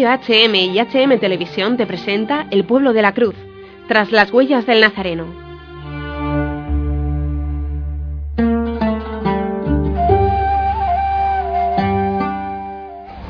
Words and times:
Radio 0.00 0.18
HM 0.18 0.54
y 0.54 0.78
HM 0.78 1.18
Televisión 1.20 1.76
te 1.76 1.86
presenta 1.86 2.46
El 2.50 2.64
pueblo 2.64 2.94
de 2.94 3.02
la 3.02 3.12
cruz, 3.12 3.34
tras 3.86 4.12
las 4.12 4.32
huellas 4.32 4.64
del 4.64 4.80
Nazareno. 4.80 5.26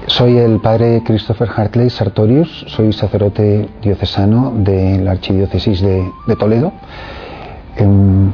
Soy 0.06 0.38
el 0.38 0.60
padre 0.60 1.02
Christopher 1.04 1.48
Hartley 1.56 1.90
Sartorius, 1.90 2.66
soy 2.68 2.92
sacerdote 2.92 3.68
diocesano 3.82 4.52
de 4.56 5.00
la 5.00 5.10
Archidiócesis 5.12 5.80
de, 5.80 6.08
Toledo. 6.38 6.72
Em, 7.76 8.30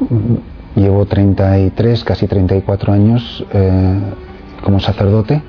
llevo 0.75 1.07
33, 1.07 2.05
casi 2.05 2.27
34 2.27 2.93
años 2.93 3.47
eh, 3.55 3.99
como 4.63 4.79
sacerdote 4.79 5.41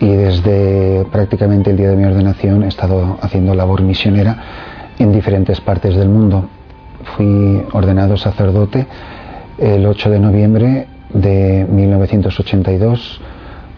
y 0.00 0.08
desde 0.08 1.06
prácticamente 1.10 1.70
el 1.70 1.76
día 1.76 1.90
de 1.90 1.96
mi 1.96 2.04
ordenación 2.04 2.62
he 2.62 2.68
estado 2.68 3.18
haciendo 3.22 3.54
labor 3.54 3.82
misionera 3.82 4.36
en 4.98 5.12
diferentes 5.12 5.60
partes 5.60 5.96
del 5.96 6.08
mundo. 6.08 6.48
Fui 7.16 7.62
ordenado 7.72 8.16
sacerdote 8.16 8.86
el 9.58 9.86
8 9.86 10.10
de 10.10 10.18
noviembre 10.18 10.86
de 11.12 11.66
1982 11.70 13.20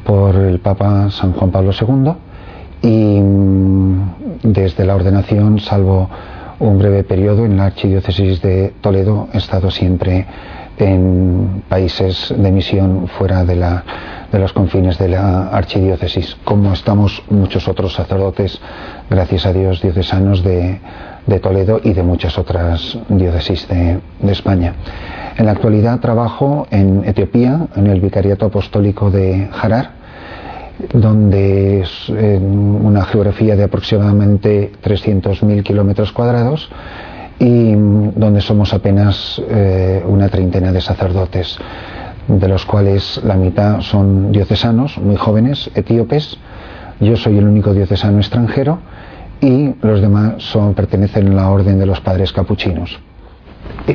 por 0.05 0.35
el 0.35 0.59
Papa 0.59 1.11
San 1.11 1.33
Juan 1.33 1.51
Pablo 1.51 1.73
II 1.73 2.13
y 2.83 3.21
mm, 3.21 4.15
desde 4.43 4.85
la 4.85 4.95
ordenación, 4.95 5.61
salvo 5.61 6.09
un 6.61 6.79
breve 6.79 7.05
periodo 7.05 7.45
en 7.45 7.57
la 7.57 7.67
Archidiócesis 7.67 8.43
de 8.43 8.73
Toledo, 8.81 9.29
he 9.33 9.39
estado 9.39 9.71
siempre 9.71 10.27
en 10.79 11.63
países 11.69 12.35
de 12.37 12.53
misión 12.53 13.09
fuera 13.09 13.45
de, 13.45 13.57
la, 13.57 13.85
de 14.31 14.39
los 14.39 14.53
confines 14.53 14.99
de 14.99 15.09
la 15.09 15.49
archidiócesis, 15.49 16.37
como 16.45 16.73
estamos 16.73 17.23
muchos 17.31 17.69
otros 17.69 17.95
sacerdotes, 17.95 18.61
gracias 19.11 19.47
a 19.47 19.53
Dios, 19.53 19.83
diocesanos 19.83 20.43
de, 20.43 20.81
Toledo 21.43 21.79
y 21.85 21.93
de 21.93 22.03
muchas 22.03 22.39
otras 22.39 22.99
diócesis 23.11 23.69
de, 23.69 24.01
de, 24.19 24.33
España. 24.33 24.73
En 25.37 25.45
la 25.45 25.53
actualidad 25.53 26.01
trabajo 26.01 26.67
en 26.71 27.05
Etiopía, 27.05 27.67
en 27.77 27.87
el 27.87 28.01
Vicariato 28.01 28.47
Apostólico 28.47 29.11
de 29.11 29.47
Harar, 29.53 29.91
donde 30.95 31.81
es 31.81 32.09
una 32.09 33.05
geografía 33.05 33.57
de 33.57 33.65
aproximadamente 33.65 34.73
300.000 34.83 35.63
kilómetros 35.63 36.13
cuadrados 36.13 36.71
y 37.39 37.73
donde 37.73 38.41
somos 38.41 38.75
apenas 38.75 39.41
eh, 39.49 40.03
una 40.07 40.29
treintena 40.29 40.73
de 40.73 40.81
sacerdotes, 40.81 41.57
de 42.27 42.49
los 42.49 42.65
cuales 42.67 43.21
la 43.25 43.37
mitad 43.37 43.81
son 43.81 44.33
diocesanos, 44.33 44.99
muy 44.99 45.17
jóvenes, 45.17 45.71
etíopes. 45.75 46.37
Yo 47.01 47.17
soy 47.17 47.39
el 47.39 47.47
único 47.47 47.73
diocesano 47.73 48.19
extranjero 48.19 48.81
y 49.41 49.75
los 49.83 50.01
demás 50.01 50.57
pertenecen 50.75 51.33
a 51.33 51.35
la 51.35 51.51
orden 51.51 51.79
de 51.79 51.87
los 51.87 52.01
padres 52.01 52.33
capuchinos. 52.33 52.99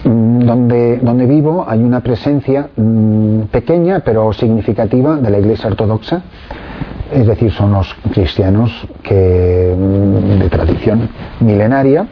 Donde, 0.03 0.97
donde 0.99 1.25
vivo 1.25 1.65
hay 1.67 1.83
una 1.83 1.99
presencia 1.99 2.69
mm, 2.75 3.41
pequeña 3.51 3.99
pero 3.99 4.31
significativa 4.33 5.17
de 5.17 5.29
la 5.29 5.39
Iglesia 5.39 5.67
Ortodoxa 5.67 6.23
es 7.13 7.27
decir, 7.27 7.51
son 7.51 7.73
los 7.73 7.93
cristianos 8.11 8.71
que, 9.03 9.75
mm, 9.77 10.39
de 10.39 10.49
tradición 10.49 11.09
milenaria, 11.39 12.07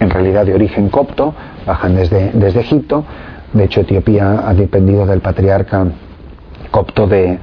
en 0.00 0.10
realidad 0.10 0.46
de 0.46 0.54
origen 0.54 0.88
copto, 0.88 1.34
bajan 1.66 1.94
desde, 1.94 2.30
desde 2.32 2.60
Egipto. 2.60 3.04
De 3.52 3.64
hecho, 3.64 3.80
Etiopía 3.80 4.48
ha 4.48 4.54
dependido 4.54 5.06
del 5.06 5.20
patriarca 5.20 5.86
copto 6.70 7.06
de, 7.06 7.38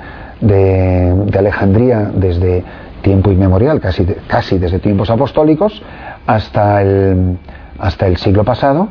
Alejandría 1.38 2.12
desde 2.13 2.63
tiempo 3.02 3.31
inmemorial, 3.31 3.80
casi, 3.80 4.06
casi 4.28 4.57
desde 4.57 4.80
tiempos 4.80 5.09
apostólicos 5.09 5.81
hasta 6.25 6.81
el, 6.81 7.38
hasta 7.80 8.07
el 8.07 8.18
siglo 8.18 8.44
pasado. 8.44 8.88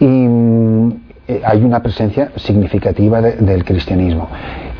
Y 0.00 0.06
mm, 0.06 0.92
hay 1.44 1.62
una 1.62 1.82
presencia 1.82 2.32
significativa 2.36 3.20
del 3.20 3.64
cristianismo 3.64 4.28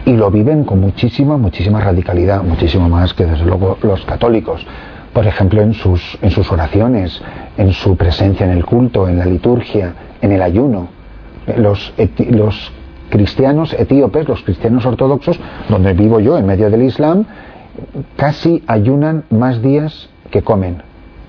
y 0.05 0.13
lo 0.15 0.31
viven 0.31 0.65
con 0.65 0.81
muchísima, 0.81 1.37
muchísima 1.37 1.81
radicalidad, 1.81 2.43
muchísimo 2.43 2.89
más 2.89 3.15
que 3.15 3.25
desde 3.25 3.45
luego 3.45 3.79
los 3.83 4.05
católicos. 4.05 4.67
Por 5.13 5.27
ejemplo, 5.27 5.61
en 5.63 5.75
sus, 5.75 6.19
en 6.23 6.31
sus 6.31 6.51
oraciones, 6.51 7.21
en 7.57 7.73
su 7.73 7.97
presencia 7.97 8.47
en 8.47 8.53
el 8.53 8.65
culto, 8.65 9.09
en 9.09 9.19
la 9.19 9.27
liturgia, 9.27 9.95
en 10.21 10.33
el 10.33 10.43
ayuno. 10.43 10.89
Los, 11.57 11.93
los 12.31 12.73
cristianos 13.11 13.75
etíopes, 13.75 14.29
los 14.29 14.43
cristianos 14.43 14.87
ortodoxos, 14.87 15.39
donde 15.69 15.93
vivo 15.93 16.21
yo, 16.21 16.39
en 16.39 16.47
medio 16.47 16.71
del 16.71 16.83
Islam, 16.83 17.27
casi 18.17 18.63
ayunan 18.67 19.25
más 19.31 19.61
días 19.61 20.09
que 20.31 20.43
comen. 20.43 20.83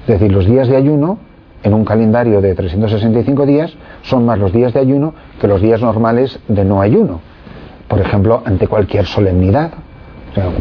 Es 0.07 0.19
decir, 0.19 0.31
los 0.31 0.45
días 0.45 0.67
de 0.67 0.77
ayuno 0.77 1.17
en 1.63 1.73
un 1.73 1.83
calendario 1.83 2.41
de 2.41 2.55
365 2.55 3.45
días 3.45 3.73
son 4.03 4.25
más 4.25 4.37
los 4.37 4.53
días 4.53 4.73
de 4.73 4.79
ayuno 4.79 5.13
que 5.39 5.47
los 5.47 5.61
días 5.61 5.81
normales 5.81 6.39
de 6.47 6.63
no 6.63 6.81
ayuno 6.81 7.21
por 7.93 8.01
ejemplo, 8.01 8.41
ante 8.43 8.67
cualquier 8.67 9.05
solemnidad. 9.05 9.71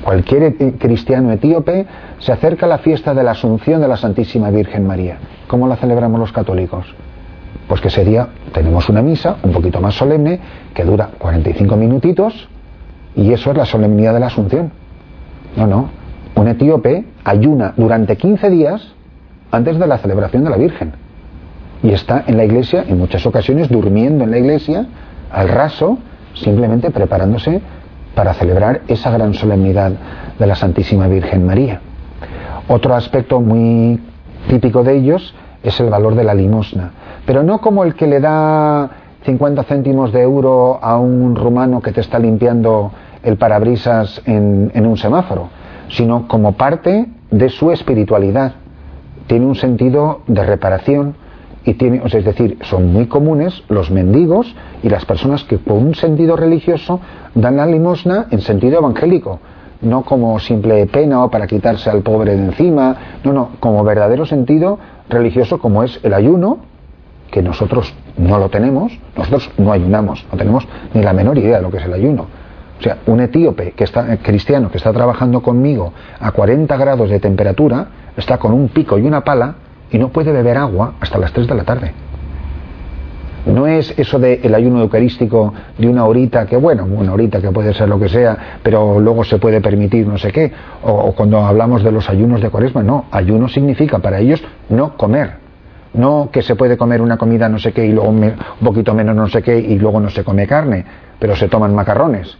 Cualquier 0.03 0.55
cristiano 0.79 1.33
etíope 1.33 1.87
se 2.19 2.33
acerca 2.33 2.67
a 2.67 2.69
la 2.69 2.79
fiesta 2.79 3.15
de 3.15 3.23
la 3.23 3.33
Asunción 3.33 3.81
de 3.81 3.89
la 3.89 3.97
Santísima 3.97 4.51
Virgen 4.51 4.87
María. 4.87 5.19
¿Cómo 5.47 5.67
la 5.67 5.77
celebramos 5.77 6.21
los 6.21 6.33
católicos? 6.33 6.87
Pues 7.69 7.81
que 7.81 7.89
ese 7.89 8.05
día 8.05 8.29
tenemos 8.53 8.89
una 8.89 9.03
misa 9.03 9.37
un 9.43 9.53
poquito 9.53 9.81
más 9.81 9.95
solemne 9.95 10.41
que 10.75 10.85
dura 10.85 11.11
45 11.19 11.77
minutitos 11.77 12.49
y 13.17 13.33
eso 13.33 13.51
es 13.51 13.57
la 13.57 13.65
solemnidad 13.65 14.13
de 14.15 14.21
la 14.21 14.27
Asunción. 14.27 14.73
No, 15.57 15.67
no. 15.67 15.91
Un 16.35 16.49
etíope 16.49 17.05
ayuna 17.25 17.75
durante 17.77 18.17
15 18.17 18.51
días 18.51 18.95
antes 19.51 19.79
de 19.79 19.87
la 19.87 19.99
celebración 19.99 20.45
de 20.45 20.51
la 20.51 20.57
Virgen 20.57 20.93
y 21.83 21.91
está 21.91 22.25
en 22.27 22.37
la 22.37 22.45
iglesia 22.45 22.85
en 22.87 22.99
muchas 22.99 23.27
ocasiones 23.27 23.69
durmiendo 23.69 24.25
en 24.25 24.31
la 24.31 24.39
iglesia 24.39 24.87
al 25.31 25.49
raso 25.49 25.99
simplemente 26.35 26.91
preparándose 26.91 27.61
para 28.15 28.35
celebrar 28.35 28.83
esa 28.89 29.11
gran 29.11 29.35
solemnidad 29.35 29.93
de 30.39 30.47
la 30.47 30.55
Santísima 30.55 31.07
Virgen 31.07 31.47
María. 31.47 31.81
Otro 32.69 32.95
aspecto 32.95 33.41
muy 33.41 34.01
típico 34.49 34.83
de 34.83 34.97
ellos 34.97 35.35
es 35.63 35.79
el 35.81 35.91
valor 35.91 36.15
de 36.15 36.25
la 36.25 36.35
limosna, 36.35 36.91
pero 37.25 37.43
no 37.43 37.61
como 37.61 37.85
el 37.85 37.95
que 37.95 38.07
le 38.07 38.21
da 38.21 38.91
50 39.25 39.63
céntimos 39.65 40.13
de 40.13 40.23
euro 40.23 40.79
a 40.83 40.99
un 40.99 41.37
rumano 41.37 41.81
que 41.81 41.93
te 41.93 42.01
está 42.01 42.19
limpiando 42.19 42.93
el 43.23 43.37
parabrisas 43.37 44.21
en, 44.27 44.73
en 44.75 44.87
un 44.87 44.97
semáforo, 44.97 45.49
sino 45.89 46.27
como 46.27 46.53
parte 46.53 47.07
de 47.31 47.49
su 47.49 47.71
espiritualidad. 47.71 48.55
Tiene 49.27 49.47
un 49.47 49.55
sentido 49.55 50.23
de 50.27 50.45
reparación, 50.45 51.15
y 51.65 51.75
tiene, 51.75 52.03
es 52.05 52.25
decir, 52.25 52.59
son 52.63 52.93
muy 52.93 53.07
comunes 53.07 53.63
los 53.69 53.91
mendigos 53.91 54.55
y 54.83 54.89
las 54.89 55.05
personas 55.05 55.45
que 55.45 55.59
por 55.59 55.77
un 55.77 55.95
sentido 55.95 56.37
religioso 56.37 57.01
dan 57.35 57.57
la 57.57 57.67
limosna 57.67 58.27
en 58.31 58.41
sentido 58.41 58.79
evangélico, 58.79 59.39
no 59.81 60.03
como 60.03 60.39
simple 60.39 60.87
pena 60.87 61.25
o 61.25 61.31
para 61.31 61.47
quitarse 61.47 61.91
al 61.91 62.03
pobre 62.03 62.37
de 62.37 62.45
encima, 62.47 62.97
no, 63.25 63.33
no, 63.33 63.51
como 63.61 63.85
verdadero 63.85 64.27
sentido 64.27 64.79
religioso 65.09 65.59
como 65.59 65.83
es 65.83 66.01
el 66.03 66.15
ayuno, 66.15 66.59
que 67.31 67.43
nosotros 67.43 67.95
no 68.19 68.39
lo 68.39 68.49
tenemos, 68.49 68.99
nosotros 69.17 69.51
no 69.57 69.73
ayunamos, 69.73 70.27
no 70.31 70.39
tenemos 70.39 70.67
ni 70.95 71.03
la 71.03 71.13
menor 71.13 71.39
idea 71.39 71.57
de 71.57 71.63
lo 71.63 71.71
que 71.71 71.79
es 71.79 71.85
el 71.85 71.93
ayuno. 71.93 72.27
O 72.79 72.83
sea, 72.83 72.99
un 73.07 73.21
etíope 73.21 73.73
que 73.73 73.85
está, 73.85 74.17
cristiano 74.19 74.71
que 74.71 74.79
está 74.79 74.93
trabajando 74.93 75.41
conmigo 75.41 75.93
a 76.19 76.33
40 76.33 76.77
grados 76.77 77.09
de 77.09 77.21
temperatura, 77.21 77.87
está 78.17 78.39
con 78.39 78.53
un 78.53 78.69
pico 78.69 78.99
y 78.99 79.03
una 79.03 79.23
pala 79.23 79.55
y 79.93 79.99
no 79.99 80.09
puede 80.09 80.33
beber 80.33 80.57
agua 80.57 80.95
hasta 81.01 81.19
las 81.19 81.33
3 81.33 81.47
de 81.47 81.55
la 81.55 81.65
tarde. 81.65 81.93
No 83.45 83.67
es 83.67 83.97
eso 83.99 84.19
del 84.19 84.55
ayuno 84.55 84.81
eucarístico 84.81 85.53
de 85.77 85.89
una 85.89 86.05
horita, 86.05 86.47
que 86.47 86.57
bueno, 86.57 86.85
una 86.85 87.13
horita 87.13 87.41
que 87.41 87.51
puede 87.51 87.75
ser 87.75 87.89
lo 87.89 87.99
que 87.99 88.09
sea, 88.09 88.59
pero 88.63 89.01
luego 89.01 89.25
se 89.25 89.39
puede 89.39 89.61
permitir 89.61 90.07
no 90.07 90.17
sé 90.17 90.31
qué. 90.31 90.53
O, 90.85 91.13
cuando 91.13 91.41
hablamos 91.41 91.83
de 91.83 91.91
los 91.91 92.09
ayunos 92.09 92.41
de 92.41 92.51
cuaresma, 92.51 92.83
no, 92.83 93.07
ayuno 93.11 93.49
significa 93.49 93.99
para 93.99 94.21
ellos 94.21 94.43
no 94.69 94.97
comer. 94.97 95.43
No 95.93 96.31
que 96.33 96.41
se 96.41 96.55
puede 96.55 96.77
comer 96.79 97.03
una 97.03 97.19
comida 97.19 97.49
no 97.49 97.59
sé 97.59 97.73
qué 97.73 97.85
y 97.85 97.93
luego 97.93 98.09
un 98.09 98.35
poquito 98.65 98.95
menos 98.95 99.15
no 99.15 99.29
sé 99.29 99.43
qué 99.43 99.59
y 99.59 99.79
luego 99.79 100.01
no 100.01 100.09
se 100.09 100.25
come 100.25 100.47
carne, 100.47 100.87
pero 101.19 101.35
se 101.35 101.49
toman 101.49 101.75
macarrones. 101.75 102.39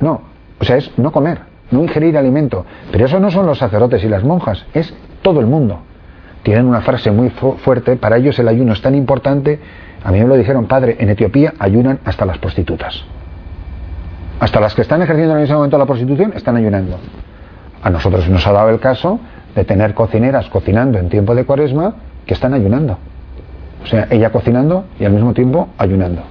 No, 0.00 0.20
o 0.60 0.64
sea, 0.64 0.76
es 0.76 0.92
no 0.98 1.10
comer, 1.10 1.40
no 1.70 1.82
ingerir 1.82 2.16
alimento. 2.16 2.64
Pero 2.92 3.06
eso 3.06 3.18
no 3.18 3.30
son 3.30 3.46
los 3.46 3.58
sacerdotes 3.58 4.04
y 4.04 4.08
las 4.08 4.22
monjas, 4.22 4.66
es 4.74 4.94
todo 5.22 5.40
el 5.40 5.46
mundo 5.46 5.80
tienen 6.46 6.66
una 6.66 6.80
frase 6.80 7.10
muy 7.10 7.30
fuerte, 7.30 7.96
para 7.96 8.18
ellos 8.18 8.38
el 8.38 8.46
ayuno 8.46 8.72
es 8.72 8.80
tan 8.80 8.94
importante, 8.94 9.58
a 10.04 10.12
mí 10.12 10.20
me 10.20 10.28
lo 10.28 10.36
dijeron, 10.36 10.66
padre, 10.66 10.94
en 11.00 11.08
Etiopía 11.08 11.54
ayunan 11.58 11.98
hasta 12.04 12.24
las 12.24 12.38
prostitutas. 12.38 13.02
Hasta 14.38 14.60
las 14.60 14.72
que 14.72 14.82
están 14.82 15.02
ejerciendo 15.02 15.36
en 15.36 15.42
ese 15.42 15.54
momento 15.54 15.76
la 15.76 15.86
prostitución 15.86 16.34
están 16.36 16.54
ayunando. 16.54 17.00
A 17.82 17.90
nosotros 17.90 18.28
nos 18.28 18.46
ha 18.46 18.52
dado 18.52 18.68
el 18.70 18.78
caso 18.78 19.18
de 19.56 19.64
tener 19.64 19.92
cocineras 19.92 20.48
cocinando 20.48 21.00
en 21.00 21.08
tiempo 21.08 21.34
de 21.34 21.44
cuaresma 21.44 21.96
que 22.24 22.34
están 22.34 22.54
ayunando. 22.54 22.96
O 23.82 23.86
sea, 23.88 24.06
ella 24.08 24.30
cocinando 24.30 24.84
y 25.00 25.04
al 25.04 25.14
mismo 25.14 25.34
tiempo 25.34 25.70
ayunando. 25.78 26.22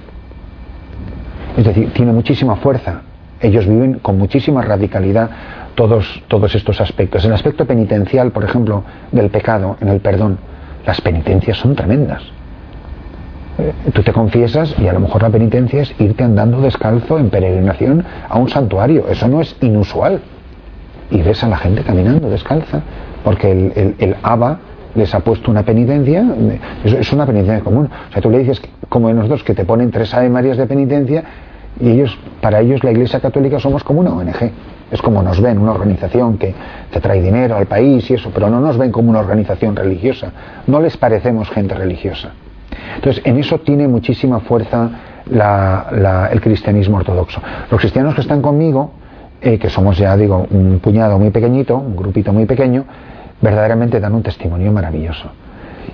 Es 1.58 1.64
decir, 1.66 1.92
tiene 1.92 2.12
muchísima 2.12 2.56
fuerza 2.56 3.02
Ellos 3.40 3.66
viven 3.66 3.98
con 4.00 4.18
muchísima 4.18 4.62
radicalidad 4.62 5.30
todos, 5.74 6.22
todos 6.28 6.54
estos 6.54 6.80
aspectos. 6.80 7.24
En 7.24 7.30
el 7.30 7.34
aspecto 7.34 7.66
penitencial, 7.66 8.32
por 8.32 8.44
ejemplo, 8.44 8.82
del 9.12 9.30
pecado, 9.30 9.76
en 9.80 9.88
el 9.88 10.00
perdón, 10.00 10.38
las 10.86 11.00
penitencias 11.00 11.58
son 11.58 11.74
tremendas. 11.74 12.22
Eh, 13.58 13.72
tú 13.92 14.02
te 14.02 14.12
confiesas 14.12 14.74
y 14.78 14.86
a 14.86 14.92
lo 14.92 15.00
mejor 15.00 15.22
la 15.22 15.30
penitencia 15.30 15.82
es 15.82 15.94
irte 15.98 16.24
andando 16.24 16.60
descalzo 16.60 17.18
en 17.18 17.30
peregrinación 17.30 18.04
a 18.28 18.38
un 18.38 18.48
santuario. 18.48 19.06
Eso 19.08 19.28
no 19.28 19.40
es 19.40 19.56
inusual. 19.60 20.20
Y 21.10 21.22
ves 21.22 21.42
a 21.44 21.48
la 21.48 21.56
gente 21.56 21.82
caminando 21.82 22.28
descalza, 22.28 22.82
porque 23.22 23.50
el, 23.52 23.72
el, 23.76 23.94
el 23.98 24.16
Abba 24.22 24.58
les 24.96 25.14
ha 25.14 25.20
puesto 25.20 25.50
una 25.50 25.62
penitencia, 25.62 26.24
es, 26.84 27.12
una 27.12 27.26
penitencia 27.26 27.62
común. 27.62 27.88
O 28.08 28.12
sea, 28.12 28.22
tú 28.22 28.30
le 28.30 28.38
dices, 28.38 28.60
como 28.88 29.12
nosotros, 29.12 29.44
que 29.44 29.54
te 29.54 29.64
ponen 29.64 29.90
tres 29.90 30.12
Ave 30.14 30.28
Marías 30.28 30.56
de 30.56 30.66
penitencia, 30.66 31.22
y 31.80 31.90
ellos, 31.90 32.16
para 32.40 32.60
ellos 32.60 32.82
la 32.82 32.90
Iglesia 32.90 33.20
Católica 33.20 33.58
somos 33.58 33.84
como 33.84 34.00
una 34.00 34.12
ONG. 34.12 34.50
Es 34.90 35.02
como 35.02 35.22
nos 35.22 35.40
ven, 35.40 35.58
una 35.58 35.72
organización 35.72 36.38
que, 36.38 36.54
te 36.92 37.00
trae 37.00 37.20
dinero 37.20 37.56
al 37.56 37.66
país 37.66 38.08
y 38.10 38.14
eso, 38.14 38.30
pero 38.32 38.48
no 38.48 38.60
nos 38.60 38.78
ven 38.78 38.92
como 38.92 39.10
una 39.10 39.18
organización 39.18 39.74
religiosa. 39.74 40.32
No 40.66 40.80
les 40.80 40.96
parecemos 40.96 41.50
gente 41.50 41.74
religiosa. 41.74 42.30
Entonces, 42.94 43.22
en 43.26 43.38
eso 43.38 43.58
tiene 43.58 43.88
muchísima 43.88 44.40
fuerza 44.40 44.90
el 45.28 46.40
cristianismo 46.40 46.98
ortodoxo. 46.98 47.40
Los 47.70 47.80
cristianos 47.80 48.14
que 48.14 48.20
están 48.20 48.40
conmigo, 48.40 48.92
eh, 49.40 49.58
que 49.58 49.68
somos 49.68 49.98
ya, 49.98 50.16
digo, 50.16 50.46
un 50.50 50.78
puñado 50.78 51.18
muy 51.18 51.30
pequeñito, 51.30 51.76
un 51.76 51.96
grupito 51.96 52.32
muy 52.32 52.46
pequeño, 52.46 52.84
verdaderamente 53.40 53.98
dan 53.98 54.14
un 54.14 54.22
testimonio 54.22 54.70
maravilloso. 54.72 55.30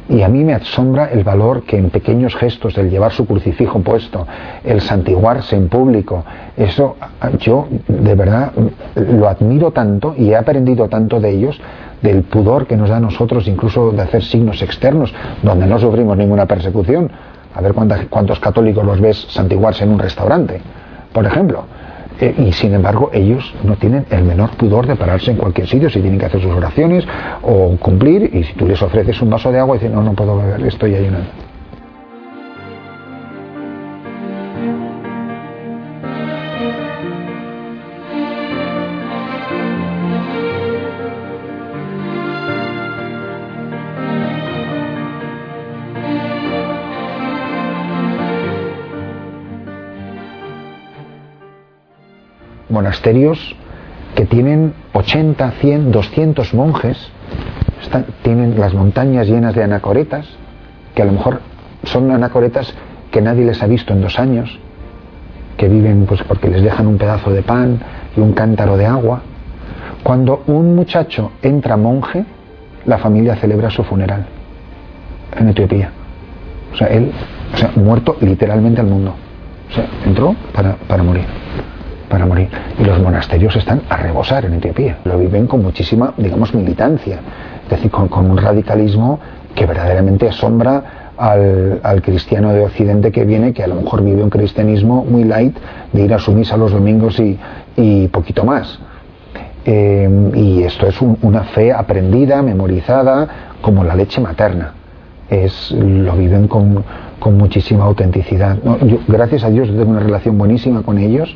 Y 0.08 0.22
a 0.22 0.28
mí 0.28 0.44
me 0.44 0.54
asombra 0.54 1.06
el 1.06 1.24
valor 1.24 1.62
que 1.62 1.76
en 1.76 1.90
pequeños 1.90 2.34
gestos, 2.34 2.76
el 2.78 2.90
llevar 2.90 3.12
su 3.12 3.26
crucifijo 3.26 3.80
puesto, 3.80 4.26
el 4.64 4.80
santiguarse 4.80 5.56
en 5.56 5.68
público, 5.68 6.24
eso 6.56 6.96
yo 7.38 7.68
de 7.88 8.14
verdad 8.14 8.52
lo 8.94 9.28
admiro 9.28 9.70
tanto 9.70 10.14
y 10.16 10.30
he 10.30 10.36
aprendido 10.36 10.88
tanto 10.88 11.20
de 11.20 11.30
ellos, 11.30 11.60
del 12.02 12.22
pudor 12.24 12.66
que 12.66 12.76
nos 12.76 12.90
da 12.90 12.96
a 12.96 13.00
nosotros 13.00 13.46
incluso 13.46 13.92
de 13.92 14.02
hacer 14.02 14.24
signos 14.24 14.60
externos, 14.60 15.14
donde 15.42 15.66
no 15.66 15.78
sufrimos 15.78 16.16
ninguna 16.16 16.46
persecución. 16.46 17.10
A 17.54 17.60
ver 17.60 17.74
cuántos 18.08 18.40
católicos 18.40 18.84
los 18.84 19.00
ves 19.00 19.26
santiguarse 19.28 19.84
en 19.84 19.90
un 19.90 19.98
restaurante, 19.98 20.60
por 21.12 21.26
ejemplo. 21.26 21.64
Y 22.22 22.52
sin 22.52 22.72
embargo 22.72 23.10
ellos 23.12 23.52
no 23.64 23.74
tienen 23.74 24.06
el 24.10 24.22
menor 24.22 24.50
pudor 24.50 24.86
de 24.86 24.94
pararse 24.94 25.32
en 25.32 25.36
cualquier 25.36 25.66
sitio 25.66 25.90
si 25.90 26.00
tienen 26.00 26.20
que 26.20 26.26
hacer 26.26 26.40
sus 26.40 26.52
oraciones 26.52 27.04
o 27.42 27.76
cumplir 27.78 28.30
y 28.32 28.44
si 28.44 28.52
tú 28.54 28.66
les 28.69 28.80
ofreces 28.80 29.20
un 29.22 29.30
vaso 29.30 29.50
de 29.50 29.58
agua 29.58 29.74
dicen 29.74 29.92
no, 29.92 30.02
no 30.04 30.12
puedo 30.12 30.36
beber, 30.36 30.64
estoy 30.64 30.94
ayunando. 30.94 31.41
Monasterios 52.82 53.38
que 54.17 54.26
tienen 54.26 54.75
80, 54.93 55.52
100, 55.52 55.93
200 55.93 56.52
monjes, 56.52 56.99
tienen 58.23 58.58
las 58.58 58.75
montañas 58.75 59.29
llenas 59.29 59.55
de 59.55 59.62
anacoretas, 59.62 60.26
que 60.94 61.02
a 61.02 61.05
lo 61.05 61.12
mejor 61.12 61.40
son 61.84 62.11
anacoretas 62.11 62.75
que 63.12 63.23
nadie 63.23 63.44
les 63.44 63.62
ha 63.62 63.69
visto 63.69 63.93
en 63.93 64.00
dos 64.00 64.19
años, 64.19 64.58
que 65.56 65.69
viven 65.69 66.06
pues 66.06 66.25
porque 66.25 66.49
les 66.49 66.62
dejan 66.62 66.88
un 66.88 66.99
pedazo 66.99 67.31
de 67.31 67.43
pan 67.43 67.79
y 68.17 68.20
un 68.20 68.32
cántaro 68.32 68.76
de 68.76 68.87
agua. 68.87 69.23
Cuando 70.02 70.43
un 70.49 70.75
muchacho 70.75 71.31
entra 71.40 71.76
monje, 71.76 72.25
la 72.84 72.99
familia 72.99 73.37
celebra 73.37 73.70
su 73.70 73.84
funeral 73.84 74.26
en 75.38 75.49
Etiopía. 75.49 75.90
O 76.75 76.76
sea, 76.76 76.88
él, 76.88 77.12
muerto 77.76 78.17
literalmente 78.20 78.81
al 78.81 78.88
mundo. 78.88 79.14
O 79.70 79.75
sea, 79.75 79.87
entró 80.05 80.34
para, 80.52 80.75
para 80.88 81.02
morir 81.05 81.43
para 82.12 82.26
morir. 82.26 82.50
Y 82.78 82.84
los 82.84 83.00
monasterios 83.00 83.56
están 83.56 83.80
a 83.88 83.96
rebosar 83.96 84.44
en 84.44 84.52
Etiopía. 84.52 84.98
Lo 85.04 85.18
viven 85.18 85.46
con 85.46 85.62
muchísima, 85.62 86.12
digamos, 86.18 86.54
militancia. 86.54 87.18
Es 87.64 87.70
decir, 87.70 87.90
con, 87.90 88.30
un 88.30 88.36
radicalismo 88.36 89.18
que 89.54 89.64
verdaderamente 89.64 90.28
asombra 90.28 91.10
al, 91.16 92.02
cristiano 92.02 92.52
de 92.52 92.66
Occidente 92.66 93.10
que 93.10 93.24
viene, 93.24 93.54
que 93.54 93.64
a 93.64 93.66
lo 93.66 93.76
mejor 93.76 94.04
vive 94.04 94.22
un 94.22 94.28
cristianismo 94.28 95.06
muy 95.08 95.24
light, 95.24 95.56
de 95.90 96.02
ir 96.02 96.12
a 96.12 96.18
su 96.18 96.32
misa 96.32 96.58
los 96.58 96.72
domingos 96.72 97.18
y, 97.18 98.08
poquito 98.08 98.44
más. 98.44 98.78
Eh, 99.64 100.30
y 100.34 100.64
esto 100.64 100.86
es 100.88 101.00
una 101.00 101.44
fe 101.44 101.72
aprendida, 101.72 102.42
memorizada, 102.42 103.26
como 103.62 103.84
la 103.84 103.94
leche 103.94 104.20
materna. 104.20 104.74
Es, 105.30 105.70
lo 105.70 106.12
viven 106.12 106.46
con, 106.46 106.84
muchísima 107.24 107.84
autenticidad. 107.84 108.58
gracias 109.08 109.44
a 109.44 109.48
Dios 109.48 109.68
tengo 109.68 109.92
una 109.92 110.00
relación 110.00 110.36
buenísima 110.36 110.82
con 110.82 110.98
ellos 110.98 111.34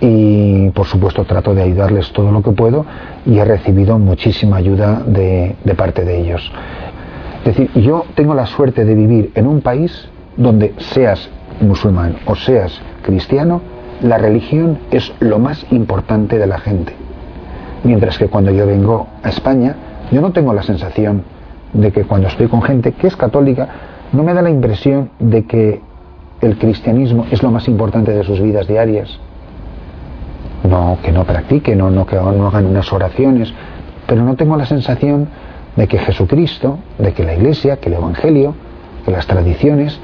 y 0.00 0.70
por 0.70 0.86
supuesto 0.86 1.24
trato 1.24 1.54
de 1.54 1.62
ayudarles 1.62 2.12
todo 2.12 2.30
lo 2.30 2.42
que 2.42 2.52
puedo 2.52 2.86
y 3.26 3.38
he 3.38 3.44
recibido 3.44 3.98
muchísima 3.98 4.56
ayuda 4.56 5.02
de, 5.04 5.56
parte 5.76 6.04
de 6.04 6.20
ellos. 6.20 6.52
Es 7.44 7.56
decir, 7.56 7.70
yo 7.74 8.04
tengo 8.14 8.34
la 8.34 8.46
suerte 8.46 8.84
de 8.84 8.94
vivir 8.94 9.32
en 9.34 9.46
un 9.46 9.60
país 9.60 10.08
donde 10.36 10.74
seas 10.78 11.28
musulmán 11.60 12.16
o 12.26 12.34
seas 12.34 12.80
cristiano, 13.02 13.60
la 14.02 14.18
religión 14.18 14.78
es 14.90 15.12
lo 15.18 15.38
más 15.38 15.66
importante 15.72 16.38
de 16.38 16.46
la 16.46 16.58
gente. 16.58 16.92
Mientras 17.82 18.18
que 18.18 18.28
cuando 18.28 18.50
yo 18.52 18.66
vengo 18.66 19.08
a 19.22 19.30
España, 19.30 19.74
yo 20.12 20.20
no 20.20 20.30
tengo 20.30 20.52
la 20.52 20.62
sensación 20.62 21.24
de 21.72 21.90
que 21.90 22.04
cuando 22.04 22.28
estoy 22.28 22.46
con 22.46 22.62
gente 22.62 22.92
que 22.92 23.08
es 23.08 23.16
católica, 23.16 23.68
no 24.12 24.22
me 24.22 24.34
da 24.34 24.42
la 24.42 24.50
impresión 24.50 25.10
de 25.18 25.44
que 25.44 25.80
el 26.40 26.56
cristianismo 26.58 27.26
es 27.30 27.42
lo 27.42 27.50
más 27.50 27.66
importante 27.66 28.12
de 28.12 28.22
sus 28.22 28.40
vidas 28.40 28.68
diarias 28.68 29.18
no 30.64 30.98
que 31.02 31.12
no 31.12 31.24
practiquen 31.24 31.80
o 31.80 31.90
no 31.90 32.06
que 32.06 32.16
no 32.16 32.48
hagan 32.48 32.66
unas 32.66 32.92
oraciones, 32.92 33.52
pero 34.06 34.22
no 34.22 34.36
tengo 34.36 34.56
la 34.56 34.66
sensación 34.66 35.28
de 35.76 35.86
que 35.86 35.98
Jesucristo, 35.98 36.78
de 36.98 37.12
que 37.12 37.24
la 37.24 37.34
Iglesia, 37.34 37.76
que 37.76 37.88
el 37.88 37.94
Evangelio, 37.94 38.54
que 39.04 39.10
las 39.10 39.26
tradiciones 39.26 39.98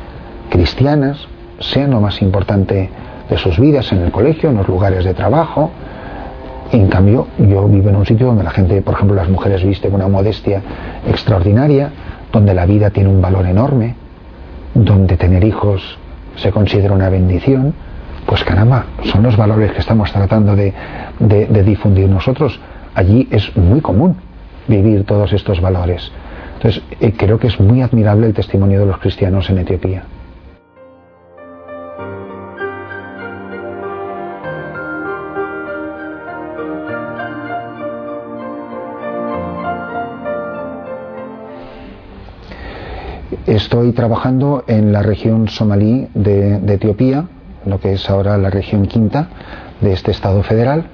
cristianas 0.51 1.27
sean 1.59 1.91
lo 1.91 2.01
más 2.01 2.23
importante 2.23 2.91
de 3.29 3.39
sus 3.39 3.59
vidas 3.59 3.91
en 3.93 4.03
el 4.03 4.13
colegio, 4.13 4.51
en 4.51 4.57
los 4.57 4.69
lugares 4.69 5.05
de 5.05 5.15
trabajo. 5.15 5.71
En 6.73 6.89
cambio, 6.89 7.29
yo 7.39 7.67
vivo 7.69 7.89
en 7.89 7.97
un 7.97 8.07
sitio 8.07 8.27
donde 8.27 8.45
la 8.45 8.51
gente, 8.51 8.83
por 8.83 8.95
ejemplo, 8.95 9.17
las 9.17 9.29
mujeres 9.29 9.65
visten 9.65 9.95
una 9.95 10.09
modestia 10.09 10.63
extraordinaria, 11.09 11.91
donde 12.33 12.55
la 12.55 12.67
vida 12.67 12.91
tiene 12.91 13.09
un 13.09 13.21
valor 13.21 13.47
enorme, 13.47 13.95
donde 14.75 15.17
tener 15.17 15.45
hijos 15.45 15.99
se 16.37 16.51
considera 16.51 16.93
una 16.93 17.09
bendición, 17.09 17.75
pues 18.35 18.43
caramba, 18.43 18.87
son 19.05 19.23
los 19.23 19.37
valores 19.37 19.71
que 19.71 19.79
estamos 19.79 20.11
tratando 20.11 20.57
de, 20.57 20.75
difundir 21.65 22.09
nosotros. 22.09 22.59
Allí 22.93 23.29
es 23.31 23.57
muy 23.57 23.81
común 23.81 24.17
vivir 24.67 25.05
todos 25.05 25.33
estos 25.33 25.61
valores. 25.61 26.11
Entonces, 26.57 26.83
eh, 26.99 27.13
creo 27.17 27.39
que 27.39 27.47
es 27.47 27.61
muy 27.61 27.81
admirable 27.81 28.27
el 28.27 28.35
testimonio 28.35 28.81
de 28.81 28.87
los 28.87 28.99
cristianos 28.99 29.49
en 29.51 29.59
Etiopía. 29.59 30.03
Estoy 43.47 43.93
trabajando 43.93 44.65
en 44.67 44.93
la 44.93 45.03
región 45.03 45.47
somalí 45.47 46.09
de 46.15 46.75
Etiopía, 46.75 47.29
lo 47.67 47.81
que 47.81 47.93
es 47.93 48.11
ahora 48.11 48.37
la 48.39 48.51
región 48.51 48.87
quinta 48.87 49.29
de 49.81 49.93
este 49.93 50.11
Estado 50.11 50.43
federal 50.43 50.87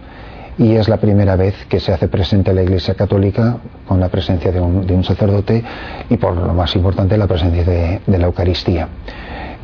y 0.60 0.76
es 0.76 0.88
la 0.88 0.98
primera 0.98 1.36
vez 1.36 1.54
que 1.70 1.80
se 1.80 1.90
hace 1.90 2.06
presente 2.06 2.52
la 2.52 2.62
Iglesia 2.62 2.94
Católica 2.94 3.56
con 3.88 3.98
la 3.98 4.10
presencia 4.10 4.52
de 4.52 4.60
un, 4.60 5.04
sacerdote 5.04 5.64
y 6.10 6.16
por 6.18 6.36
lo 6.36 6.52
más 6.52 6.76
importante 6.76 7.16
la 7.16 7.26
presencia 7.26 7.64
de, 7.64 8.00
la 8.06 8.26
Eucaristía. 8.26 8.86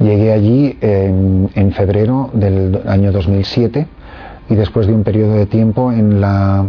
Llegué 0.00 0.32
allí 0.32 0.78
en, 0.80 1.72
febrero 1.72 2.30
del 2.32 2.80
año 2.86 3.12
2007 3.12 3.86
y 4.48 4.54
después 4.54 4.86
de 4.86 4.94
un 4.94 5.04
periodo 5.04 5.34
de 5.34 5.44
tiempo 5.44 5.92
en 5.92 6.18
la 6.18 6.64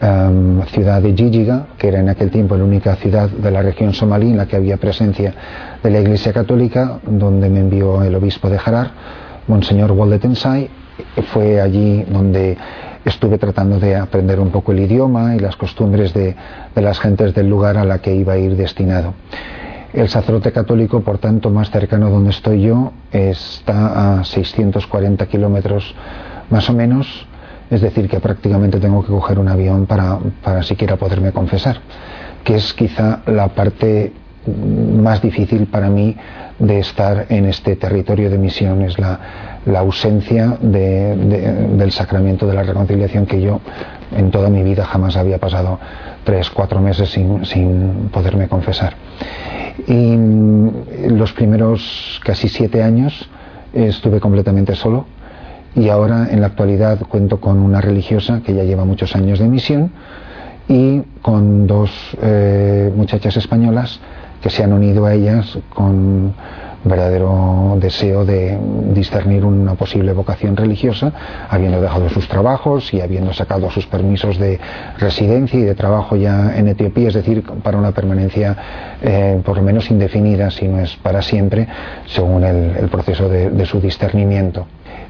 em, 0.00 0.62
ciudad 0.66 1.02
de 1.02 1.14
Jijiga, 1.14 1.66
que 1.76 1.88
era 1.88 1.98
en 1.98 2.08
aquel 2.08 2.30
tiempo 2.30 2.56
la 2.56 2.64
única 2.64 2.94
ciudad 2.94 3.28
de 3.28 3.50
la 3.50 3.62
región 3.62 3.92
somalí 3.94 4.30
en 4.30 4.36
la 4.36 4.46
que 4.46 4.54
había 4.54 4.76
presencia 4.76 5.34
de 5.82 5.90
la 5.90 6.00
Iglesia 6.00 6.32
Católica, 6.32 7.00
donde 7.04 7.50
me 7.50 7.60
envió 7.60 8.02
el 8.04 8.14
obispo 8.14 8.48
de 8.48 8.60
Harar, 8.64 8.90
Monseñor 9.46 9.94
Tensai, 10.18 10.68
fue 11.32 11.60
allí 11.60 12.04
donde 12.04 12.56
estuve 13.04 13.38
tratando 13.38 13.78
de 13.78 13.96
aprender 13.96 14.40
un 14.40 14.50
poco 14.50 14.72
el 14.72 14.80
idioma 14.80 15.36
y 15.36 15.38
las 15.38 15.56
costumbres 15.56 16.12
de, 16.12 16.34
las 16.74 16.98
gentes 16.98 17.34
del 17.34 17.48
lugar 17.48 17.76
a 17.76 17.84
la 17.84 17.98
que 17.98 18.14
iba 18.14 18.34
a 18.34 18.38
ir 18.38 18.56
destinado. 18.56 19.14
El 19.92 20.08
sacerdote 20.08 20.52
católico, 20.52 21.00
por 21.00 21.18
tanto, 21.18 21.50
más 21.50 21.70
cercano 21.70 22.10
donde 22.10 22.30
estoy 22.30 22.62
yo, 22.62 22.92
está 23.12 24.20
a 24.20 24.24
640 24.24 25.26
kilómetros 25.26 25.94
más 26.50 26.68
o 26.68 26.72
menos 26.72 27.26
es 27.70 27.80
decir, 27.80 28.08
que 28.08 28.20
prácticamente 28.20 28.78
tengo 28.78 29.02
que 29.02 29.08
coger 29.08 29.38
un 29.38 29.48
avión 29.48 29.86
para, 29.86 30.18
para 30.42 30.62
siquiera 30.62 30.96
poderme 30.96 31.32
confesar, 31.32 31.80
que 32.44 32.56
es 32.56 32.72
quizá 32.72 33.22
la 33.26 33.48
parte 33.48 34.12
más 34.46 35.22
difícil 35.22 35.66
para 35.66 35.88
mí 35.88 36.16
de 36.58 36.78
estar 36.78 37.26
en 37.28 37.46
este 37.46 37.76
territorio 37.76 38.30
de 38.30 38.38
misión, 38.38 38.82
es 38.82 38.98
la, 38.98 39.20
la 39.66 39.80
ausencia 39.80 40.56
del 40.60 41.92
sacramento 41.92 42.46
de 42.46 42.54
la 42.54 42.62
reconciliación 42.62 43.26
que 43.26 43.40
yo 43.40 43.60
en 44.16 44.30
toda 44.30 44.48
mi 44.48 44.62
vida 44.62 44.84
jamás 44.84 45.16
había 45.16 45.38
pasado 45.38 45.78
tres, 46.24 46.50
cuatro 46.50 46.80
meses 46.80 47.10
sin, 47.10 47.44
sin 47.44 48.08
poderme 48.12 48.48
confesar. 48.48 48.94
Y 49.86 50.16
los 51.08 51.32
primeros 51.32 52.20
casi 52.24 52.48
siete 52.48 52.82
años 52.82 53.28
estuve 53.72 54.20
completamente 54.20 54.74
solo 54.74 55.06
y 55.74 55.90
ahora 55.90 56.28
en 56.30 56.40
la 56.40 56.46
actualidad 56.46 56.98
cuento 57.00 57.38
con 57.38 57.58
una 57.58 57.80
religiosa 57.80 58.40
que 58.40 58.54
ya 58.54 58.64
lleva 58.64 58.84
muchos 58.84 59.14
años 59.14 59.38
de 59.38 59.48
misión 59.48 59.90
y 60.68 61.02
con 61.20 61.66
dos 61.66 61.90
eh, 62.22 62.90
muchachas 62.96 63.36
españolas 63.36 64.00
que 64.40 64.50
se 64.50 64.62
han 64.62 64.72
unido 64.72 65.06
a 65.06 65.14
ellas 65.14 65.58
con 65.70 66.34
verdadero 66.86 67.76
deseo 67.80 68.24
de 68.24 68.58
discernir 68.94 69.44
una 69.44 69.74
posible 69.74 70.12
vocación 70.12 70.56
religiosa, 70.56 71.12
habiendo 71.50 71.80
dejado 71.80 72.08
sus 72.08 72.28
trabajos 72.28 72.94
y 72.94 73.00
habiendo 73.00 73.32
sacado 73.32 73.70
sus 73.70 73.86
permisos 73.86 74.38
de 74.38 74.58
residencia 74.98 75.58
y 75.58 75.62
de 75.62 75.74
trabajo 75.74 76.16
ya 76.16 76.56
en 76.56 76.68
Etiopía, 76.68 77.08
es 77.08 77.14
decir, 77.14 77.42
para 77.62 77.76
una 77.76 77.92
permanencia 77.92 78.56
eh, 79.02 79.40
por 79.44 79.56
lo 79.56 79.62
menos 79.62 79.90
indefinida, 79.90 80.50
si 80.50 80.68
no 80.68 80.78
es 80.80 80.94
para 80.96 81.22
siempre, 81.22 81.66
según 82.06 82.44
el, 82.44 82.88
proceso 82.88 83.28
de, 83.28 83.66
su 83.66 83.80
discernimiento. 83.80 84.66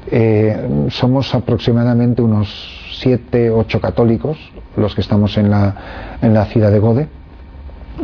Eh, 0.09 0.87
somos 0.89 1.33
aproximadamente 1.35 2.21
unos 2.21 2.49
siete, 2.99 3.51
ocho 3.51 3.79
católicos 3.79 4.37
los 4.75 4.95
que 4.95 5.01
estamos 5.01 5.37
en 5.37 5.49
la, 5.49 5.75
en 6.21 6.33
la 6.33 6.45
ciudad 6.45 6.71
de 6.71 6.79
Gode, 6.79 7.07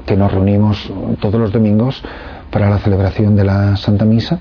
que 0.06 0.16
nos 0.16 0.32
reunimos 0.32 0.92
todos 1.20 1.40
los 1.40 1.52
domingos 1.52 2.04
para 2.52 2.70
la 2.70 2.78
celebración 2.80 3.36
de 3.36 3.44
la 3.44 3.76
Santa 3.78 4.06
Misa 4.06 4.40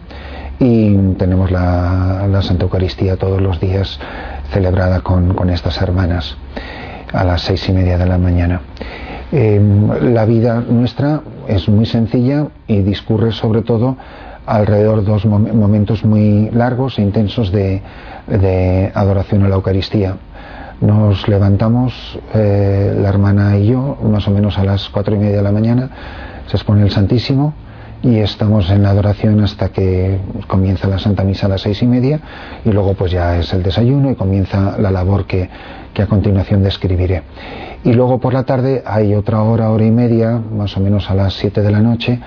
y 0.59 0.97
tenemos 1.15 1.51
la, 1.51 2.41
Santa 2.43 2.65
Eucaristía 2.65 3.17
todos 3.17 3.41
los 3.41 3.61
días 3.61 3.99
celebrada 4.53 5.01
con, 5.01 5.51
estas 5.51 5.81
hermanas 5.81 6.37
a 7.13 7.25
las 7.25 7.43
seis 7.43 7.69
y 7.69 7.73
media 7.73 7.99
de 7.99 8.07
la 8.07 8.19
mañana. 8.19 8.61
Em, 9.33 10.13
la 10.13 10.25
vida 10.27 10.61
nuestra 10.61 11.23
es 11.49 11.69
muy 11.69 11.87
sencilla 11.87 12.49
y 12.67 12.83
discurre 12.83 13.33
sobre 13.33 13.63
todo 13.63 13.97
alrededor 14.47 15.01
de 15.01 15.11
dos 15.11 15.25
momentos 15.25 16.05
muy 16.05 16.51
largos 16.51 16.99
e 16.99 17.03
intensos 17.03 17.51
de, 17.53 17.83
adoración 18.95 19.45
a 19.45 19.49
la 19.49 19.57
Eucaristía. 19.57 20.17
Nos 20.83 21.27
levantamos, 21.29 22.19
eh, 22.35 22.95
la 23.01 23.09
hermana 23.09 23.57
y 23.57 23.69
yo, 23.69 23.97
más 24.03 24.29
o 24.29 24.31
menos 24.31 24.59
a 24.59 24.65
las 24.65 24.89
cuatro 24.91 25.15
y 25.15 25.19
media 25.19 25.39
de 25.39 25.43
la 25.43 25.53
mañana, 25.53 25.89
se 26.47 26.57
expone 26.57 26.83
el 26.83 26.91
Santísimo, 26.91 27.55
y 28.03 28.19
estamos 28.19 28.69
en 28.71 28.83
la 28.83 28.91
adoración 28.91 29.41
hasta 29.43 29.69
que 29.69 30.19
comienza 30.49 30.89
la 30.89 30.99
Santa 30.99 31.23
Misa 31.23 31.47
a 31.47 31.51
las 31.51 31.61
seis 31.61 31.83
y 31.83 31.87
media 31.87 32.21
y 32.65 32.73
luego 32.73 32.95
pues 32.95 33.13
ya 33.13 33.39
es 33.39 33.53
el 33.53 33.63
desayuno 33.63 34.11
y 34.11 34.17
comienza 34.17 34.77
la 34.79 34.91
labor 34.91 35.25
que, 35.25 35.49
a 35.97 36.07
continuación 36.07 36.63
describiré. 36.63 37.23
Y 37.85 37.93
luego 37.93 38.19
por 38.19 38.35
la 38.35 38.43
tarde 38.43 38.83
hay 38.85 39.15
otra 39.15 39.43
hora, 39.43 39.71
hora 39.71 39.85
y 39.85 39.91
media, 39.91 40.33
más 40.33 40.77
o 40.77 40.81
menos 40.81 41.11
a 41.11 41.15
las 41.15 41.35
siete 41.35 41.63
de 41.63 41.71
la 41.71 41.81
noche, 41.81 42.19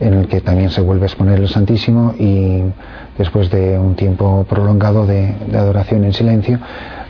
en 0.00 0.14
el 0.14 0.28
que 0.28 0.40
también 0.40 0.70
se 0.70 0.82
vuelve 0.82 1.04
a 1.04 1.06
exponer 1.06 1.38
el 1.38 1.48
Santísimo 1.48 2.14
y 2.18 2.62
después 3.16 3.50
de 3.50 3.78
un 3.78 3.94
tiempo 3.94 4.44
prolongado 4.48 5.06
de, 5.06 5.34
adoración 5.54 6.04
en 6.04 6.12
silencio, 6.12 6.58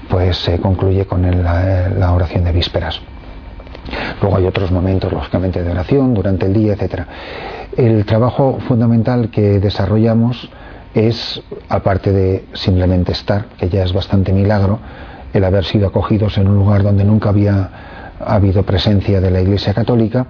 pues 0.08 0.36
se 0.38 0.58
concluye 0.58 1.06
con 1.06 1.22
la 1.44 2.12
oración 2.12 2.44
de 2.44 2.52
vísperas. 2.52 3.00
Luego 4.20 4.36
hay 4.36 4.46
otros 4.46 4.70
momentos, 4.70 5.12
lógicamente, 5.12 5.62
de 5.62 5.70
oración 5.70 6.14
durante 6.14 6.46
el 6.46 6.54
día, 6.54 6.72
etcétera. 6.74 7.06
El 7.76 8.04
trabajo 8.04 8.58
fundamental 8.66 9.30
que 9.30 9.60
desarrollamos 9.60 10.48
es, 10.94 11.42
aparte 11.68 12.12
de 12.12 12.44
simplemente 12.54 13.12
estar, 13.12 13.46
que 13.58 13.68
ya 13.68 13.82
es 13.82 13.92
bastante 13.92 14.32
milagro, 14.32 14.78
el 15.32 15.44
haber 15.44 15.64
sido 15.64 15.88
acogidos 15.88 16.38
en 16.38 16.48
un 16.48 16.56
lugar 16.56 16.82
donde 16.82 17.04
nunca 17.04 17.30
había 17.30 17.70
habido 18.24 18.62
presencia 18.62 19.20
de 19.20 19.30
la 19.30 19.40
Iglesia 19.40 19.74
Católica, 19.74 20.26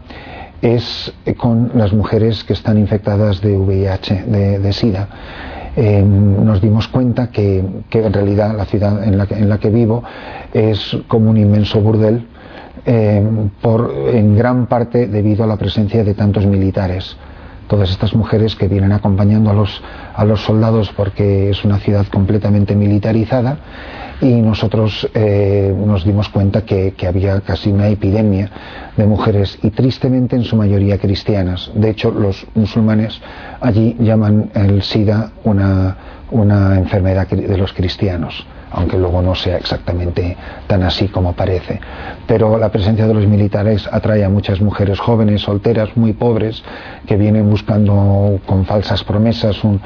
es 0.62 1.12
con 1.36 1.72
las 1.74 1.92
mujeres 1.92 2.42
que 2.42 2.54
están 2.54 2.78
infectadas 2.78 3.42
de 3.42 3.56
VIH, 3.56 4.24
de, 4.24 4.72
SIDA. 4.72 5.08
Em, 5.76 6.44
nos 6.44 6.60
dimos 6.60 6.86
cuenta 6.86 7.30
que, 7.30 7.58
en 7.58 8.12
realidad 8.12 8.56
la 8.56 8.64
ciudad 8.64 9.02
en 9.02 9.18
la, 9.18 9.26
en 9.28 9.48
la 9.48 9.58
que 9.58 9.70
vivo 9.70 10.04
es 10.52 10.96
como 11.08 11.30
un 11.30 11.36
inmenso 11.36 11.80
burdel 11.80 12.26
eh, 12.86 13.22
por, 13.60 13.92
en 14.12 14.36
gran 14.36 14.66
parte 14.66 15.08
debido 15.08 15.42
a 15.42 15.46
la 15.48 15.56
presencia 15.56 16.04
de 16.04 16.14
tantos 16.14 16.46
militares. 16.46 17.16
Todas 17.68 17.90
estas 17.90 18.14
mujeres 18.14 18.56
que 18.56 18.68
vienen 18.68 18.92
acompañando 18.92 19.50
a 19.50 19.54
los, 19.54 19.82
a 20.14 20.24
los 20.24 20.42
soldados 20.42 20.92
porque 20.96 21.50
es 21.50 21.64
una 21.64 21.78
ciudad 21.78 22.06
completamente 22.06 22.74
militarizada 22.74 23.58
y 24.20 24.40
nosotros 24.40 25.08
eh, 25.14 25.74
nos 25.76 26.04
dimos 26.04 26.28
cuenta 26.28 26.64
que, 26.64 26.92
que, 26.92 27.06
había 27.06 27.40
casi 27.40 27.70
una 27.70 27.88
epidemia 27.88 28.50
de 28.96 29.06
mujeres 29.06 29.58
y 29.62 29.70
tristemente 29.70 30.36
en 30.36 30.44
su 30.44 30.56
mayoría 30.56 30.98
cristianas. 30.98 31.70
De 31.74 31.90
hecho, 31.90 32.10
los 32.10 32.46
musulmanes 32.54 33.20
allí 33.60 33.96
llaman 33.98 34.50
el 34.54 34.82
SIDA 34.82 35.32
una, 35.42 35.96
una 36.34 36.76
enfermedad 36.76 37.28
de 37.28 37.56
los 37.56 37.72
cristianos 37.72 38.46
aunque 38.74 38.98
luego 38.98 39.22
no 39.22 39.34
sea 39.34 39.56
exactamente 39.56 40.36
tan 40.66 40.82
así 40.82 41.08
como 41.08 41.32
parece. 41.32 41.80
Pero 42.26 42.58
la 42.58 42.70
presencia 42.70 43.06
de 43.06 43.14
los 43.14 43.26
militares 43.26 43.88
atrae 43.90 44.24
a 44.24 44.28
muchas 44.28 44.60
mujeres 44.60 44.98
jóvenes, 44.98 45.42
solteras, 45.42 45.96
muy 45.96 46.12
pobres, 46.12 46.62
que 47.06 47.16
vienen 47.16 47.48
buscando 47.48 48.40
con 48.46 48.64
falsas 48.64 49.04
promesas 49.04 49.62
un, 49.62 49.80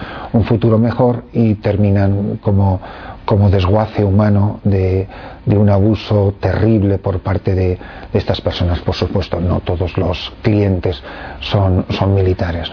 futuro 0.45 0.79
mejor 0.79 1.25
y 1.33 1.57
terminan 1.57 2.39
como, 2.41 2.81
como 3.29 3.51
desguace 3.51 4.03
humano 4.03 4.59
de, 4.65 5.07
un 5.45 5.69
abuso 5.69 6.33
terrible 6.41 6.97
por 6.97 7.21
parte 7.21 7.55
de, 7.55 7.79
estas 8.15 8.41
personas. 8.41 8.79
Por 8.81 8.95
supuesto, 8.95 9.39
no 9.39 9.61
todos 9.61 9.99
los 9.99 10.33
clientes 10.41 11.03
son, 11.41 11.85
militares. 12.15 12.71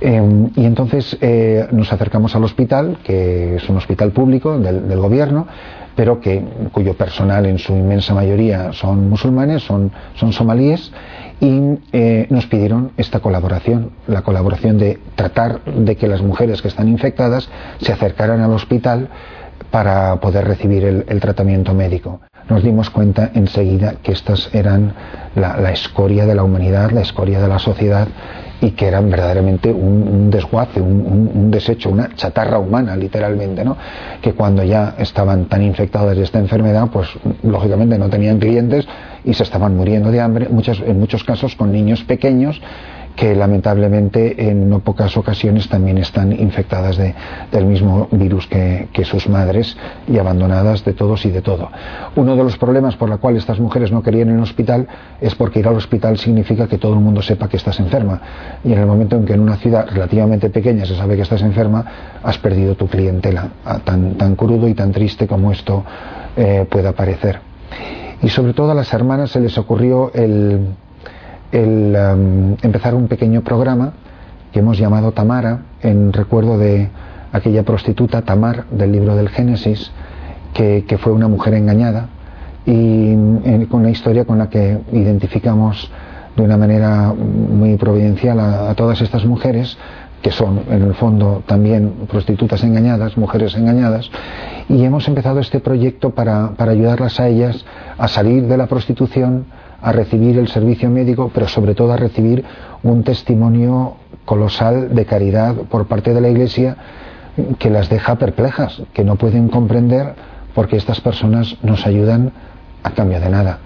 Em, 0.00 0.48
y 0.54 0.64
entonces 0.64 1.18
eh, 1.20 1.66
nos 1.72 1.92
acercamos 1.92 2.36
al 2.36 2.44
hospital, 2.44 2.98
que 3.02 3.56
es 3.56 3.68
un 3.68 3.78
hospital 3.78 4.12
público 4.12 4.60
del, 4.60 5.00
gobierno, 5.00 5.48
pero 5.96 6.20
que, 6.20 6.40
cuyo 6.70 6.94
personal 6.94 7.46
en 7.46 7.58
su 7.58 7.72
inmensa 7.72 8.14
mayoría 8.14 8.72
son 8.72 9.10
musulmanes, 9.10 9.64
son, 9.64 9.90
son 10.14 10.32
somalíes, 10.32 10.92
y 11.40 11.78
eh, 11.92 12.28
nos 12.30 12.46
pidieron 12.46 12.92
esta 12.96 13.18
colaboración, 13.18 13.90
la 14.06 14.22
colaboración 14.22 14.78
de 14.78 15.00
tratar 15.16 15.64
de 15.64 15.96
que 15.96 16.06
las 16.06 16.22
mujeres 16.22 16.62
que 16.62 16.68
están 16.68 16.86
infectadas 16.86 17.48
se 17.80 17.92
acercaran 17.92 18.40
al 18.40 18.52
hospital 18.52 19.08
para 19.70 20.16
poder 20.16 20.46
recibir 20.46 20.84
el, 20.84 21.20
tratamiento 21.20 21.74
médico. 21.74 22.20
Nos 22.48 22.62
dimos 22.62 22.90
cuenta 22.90 23.30
enseguida 23.34 23.94
que 24.02 24.12
estas 24.12 24.52
eran 24.52 24.92
la, 25.36 25.70
escoria 25.70 26.26
de 26.26 26.34
la 26.34 26.42
humanidad, 26.42 26.90
la 26.90 27.02
escoria 27.02 27.40
de 27.40 27.48
la 27.48 27.58
sociedad 27.58 28.08
y 28.60 28.72
que 28.72 28.88
eran 28.88 29.08
verdaderamente 29.08 29.72
un, 29.72 30.30
desguace, 30.30 30.80
un, 30.80 31.50
desecho, 31.50 31.90
una 31.90 32.14
chatarra 32.14 32.58
humana, 32.58 32.96
literalmente, 32.96 33.64
¿no? 33.64 33.76
Que 34.20 34.32
cuando 34.32 34.64
ya 34.64 34.96
estaban 34.98 35.46
tan 35.46 35.62
infectadas 35.62 36.16
de 36.16 36.24
esta 36.24 36.38
enfermedad, 36.38 36.88
pues 36.92 37.08
lógicamente 37.42 37.96
no 37.98 38.08
tenían 38.08 38.38
clientes 38.38 38.86
y 39.24 39.34
se 39.34 39.44
estaban 39.44 39.76
muriendo 39.76 40.10
de 40.10 40.20
hambre, 40.20 40.48
muchas, 40.50 40.80
en 40.80 40.98
muchos 40.98 41.24
casos 41.24 41.54
con 41.54 41.72
niños 41.72 42.02
pequeños 42.04 42.60
que 43.20 43.34
lamentablemente 43.34 44.48
en 44.48 44.70
no 44.70 44.80
pocas 44.80 45.14
ocasiones 45.18 45.68
también 45.68 45.98
están 45.98 46.32
infectadas 46.32 46.96
de, 46.96 47.14
del 47.52 47.66
mismo 47.66 48.08
virus 48.12 48.46
que, 48.46 48.88
sus 49.04 49.28
madres 49.28 49.76
y 50.08 50.16
abandonadas 50.16 50.86
de 50.86 50.94
todos 50.94 51.26
y 51.26 51.30
de 51.30 51.42
todo. 51.42 51.68
Uno 52.16 52.34
de 52.34 52.44
los 52.44 52.56
problemas 52.56 52.96
por 52.96 53.10
los 53.10 53.18
cuales 53.18 53.40
estas 53.40 53.60
mujeres 53.60 53.92
no 53.92 54.02
querían 54.02 54.28
ir 54.28 54.36
al 54.36 54.42
hospital 54.42 54.88
es 55.20 55.34
porque 55.34 55.58
ir 55.58 55.68
al 55.68 55.76
hospital 55.76 56.16
significa 56.16 56.66
que 56.66 56.78
todo 56.78 56.94
el 56.94 57.00
mundo 57.00 57.20
sepa 57.20 57.46
que 57.46 57.58
estás 57.58 57.78
enferma 57.78 58.22
y 58.64 58.72
en 58.72 58.78
el 58.78 58.86
momento 58.86 59.16
en 59.16 59.26
que 59.26 59.34
en 59.34 59.40
una 59.40 59.56
ciudad 59.56 59.86
relativamente 59.90 60.48
pequeña 60.48 60.86
se 60.86 60.96
sabe 60.96 61.16
que 61.16 61.22
estás 61.22 61.42
enferma, 61.42 61.84
has 62.22 62.38
perdido 62.38 62.74
tu 62.74 62.86
clientela, 62.86 63.50
tan, 63.84 64.14
tan 64.14 64.34
crudo 64.34 64.66
y 64.66 64.72
tan 64.72 64.92
triste 64.92 65.26
como 65.26 65.52
esto 65.52 65.84
eh, 66.38 66.64
pueda 66.70 66.92
parecer. 66.92 67.38
Y 68.22 68.30
sobre 68.30 68.54
todo 68.54 68.70
a 68.70 68.74
las 68.74 68.94
hermanas 68.94 69.30
se 69.30 69.40
les 69.40 69.58
ocurrió 69.58 70.10
el, 70.14 70.68
el 71.52 71.96
empezar 72.62 72.94
un 72.94 73.08
pequeño 73.08 73.42
programa 73.42 73.92
que 74.52 74.60
hemos 74.60 74.78
llamado 74.78 75.12
Tamara 75.12 75.60
en 75.82 76.12
recuerdo 76.12 76.58
de 76.58 76.88
aquella 77.32 77.62
prostituta 77.62 78.22
Tamar 78.22 78.64
del 78.70 78.92
libro 78.92 79.16
del 79.16 79.28
Génesis 79.28 79.90
que, 80.54 80.98
fue 80.98 81.12
una 81.12 81.28
mujer 81.28 81.54
engañada 81.54 82.08
y 82.66 83.14
con 83.66 83.80
una 83.80 83.90
historia 83.90 84.24
con 84.24 84.38
la 84.38 84.50
que 84.50 84.78
identificamos 84.92 85.90
de 86.36 86.42
una 86.42 86.56
manera 86.56 87.12
muy 87.14 87.76
providencial 87.76 88.38
a, 88.40 88.74
todas 88.74 89.00
estas 89.00 89.24
mujeres 89.24 89.78
que 90.22 90.30
son 90.30 90.60
en 90.68 90.82
el 90.82 90.94
fondo 90.94 91.42
también 91.46 91.92
prostitutas 92.10 92.62
engañadas, 92.62 93.16
mujeres 93.16 93.54
engañadas, 93.54 94.10
y 94.68 94.84
hemos 94.84 95.08
empezado 95.08 95.40
este 95.40 95.60
proyecto 95.60 96.10
para, 96.10 96.50
para 96.50 96.72
ayudarlas 96.72 97.18
a 97.20 97.28
ellas 97.28 97.64
a 97.96 98.06
salir 98.06 98.46
de 98.46 98.58
la 98.58 98.66
prostitución, 98.66 99.46
a 99.82 99.92
recibir 99.92 100.38
el 100.38 100.48
servicio 100.48 100.90
médico, 100.90 101.30
pero 101.32 101.48
sobre 101.48 101.74
todo 101.74 101.92
a 101.92 101.96
recibir 101.96 102.44
un 102.82 103.02
testimonio 103.02 103.94
colosal 104.24 104.94
de 104.94 105.06
caridad 105.06 105.54
por 105.54 105.86
parte 105.86 106.14
de 106.14 106.20
la 106.20 106.28
Iglesia 106.28 106.76
que 107.58 107.70
las 107.70 107.88
deja 107.88 108.16
perplejas, 108.16 108.82
que 108.92 109.04
no 109.04 109.16
pueden 109.16 109.48
comprender 109.48 110.14
porque 110.54 110.76
estas 110.76 111.00
personas 111.00 111.56
nos 111.62 111.86
ayudan 111.86 112.32
a 112.82 112.90
cambio 112.90 113.20
de 113.20 113.30
nada. 113.30 113.58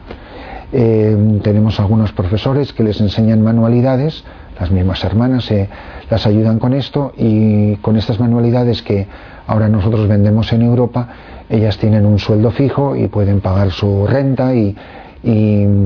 Eh, 0.72 1.38
tenemos 1.42 1.80
algunos 1.80 2.12
profesores 2.12 2.72
que 2.72 2.82
les 2.82 3.00
enseñan 3.00 3.42
manualidades, 3.42 4.24
las 4.58 4.70
mismas 4.70 5.02
hermanas 5.04 5.44
se 5.44 5.68
las 6.10 6.26
ayudan 6.26 6.58
con 6.58 6.74
esto 6.74 7.12
y 7.16 7.76
con 7.76 7.96
estas 7.96 8.20
manualidades 8.20 8.82
que 8.82 9.06
ahora 9.46 9.68
nosotros 9.68 10.08
vendemos 10.08 10.52
en 10.52 10.62
Europa, 10.62 11.08
ellas 11.48 11.76
tienen 11.78 12.06
un 12.06 12.18
sueldo 12.18 12.50
fijo 12.50 12.96
y 12.96 13.08
pueden 13.08 13.40
pagar 13.40 13.70
su 13.70 14.06
renta 14.06 14.54
y, 14.54 14.76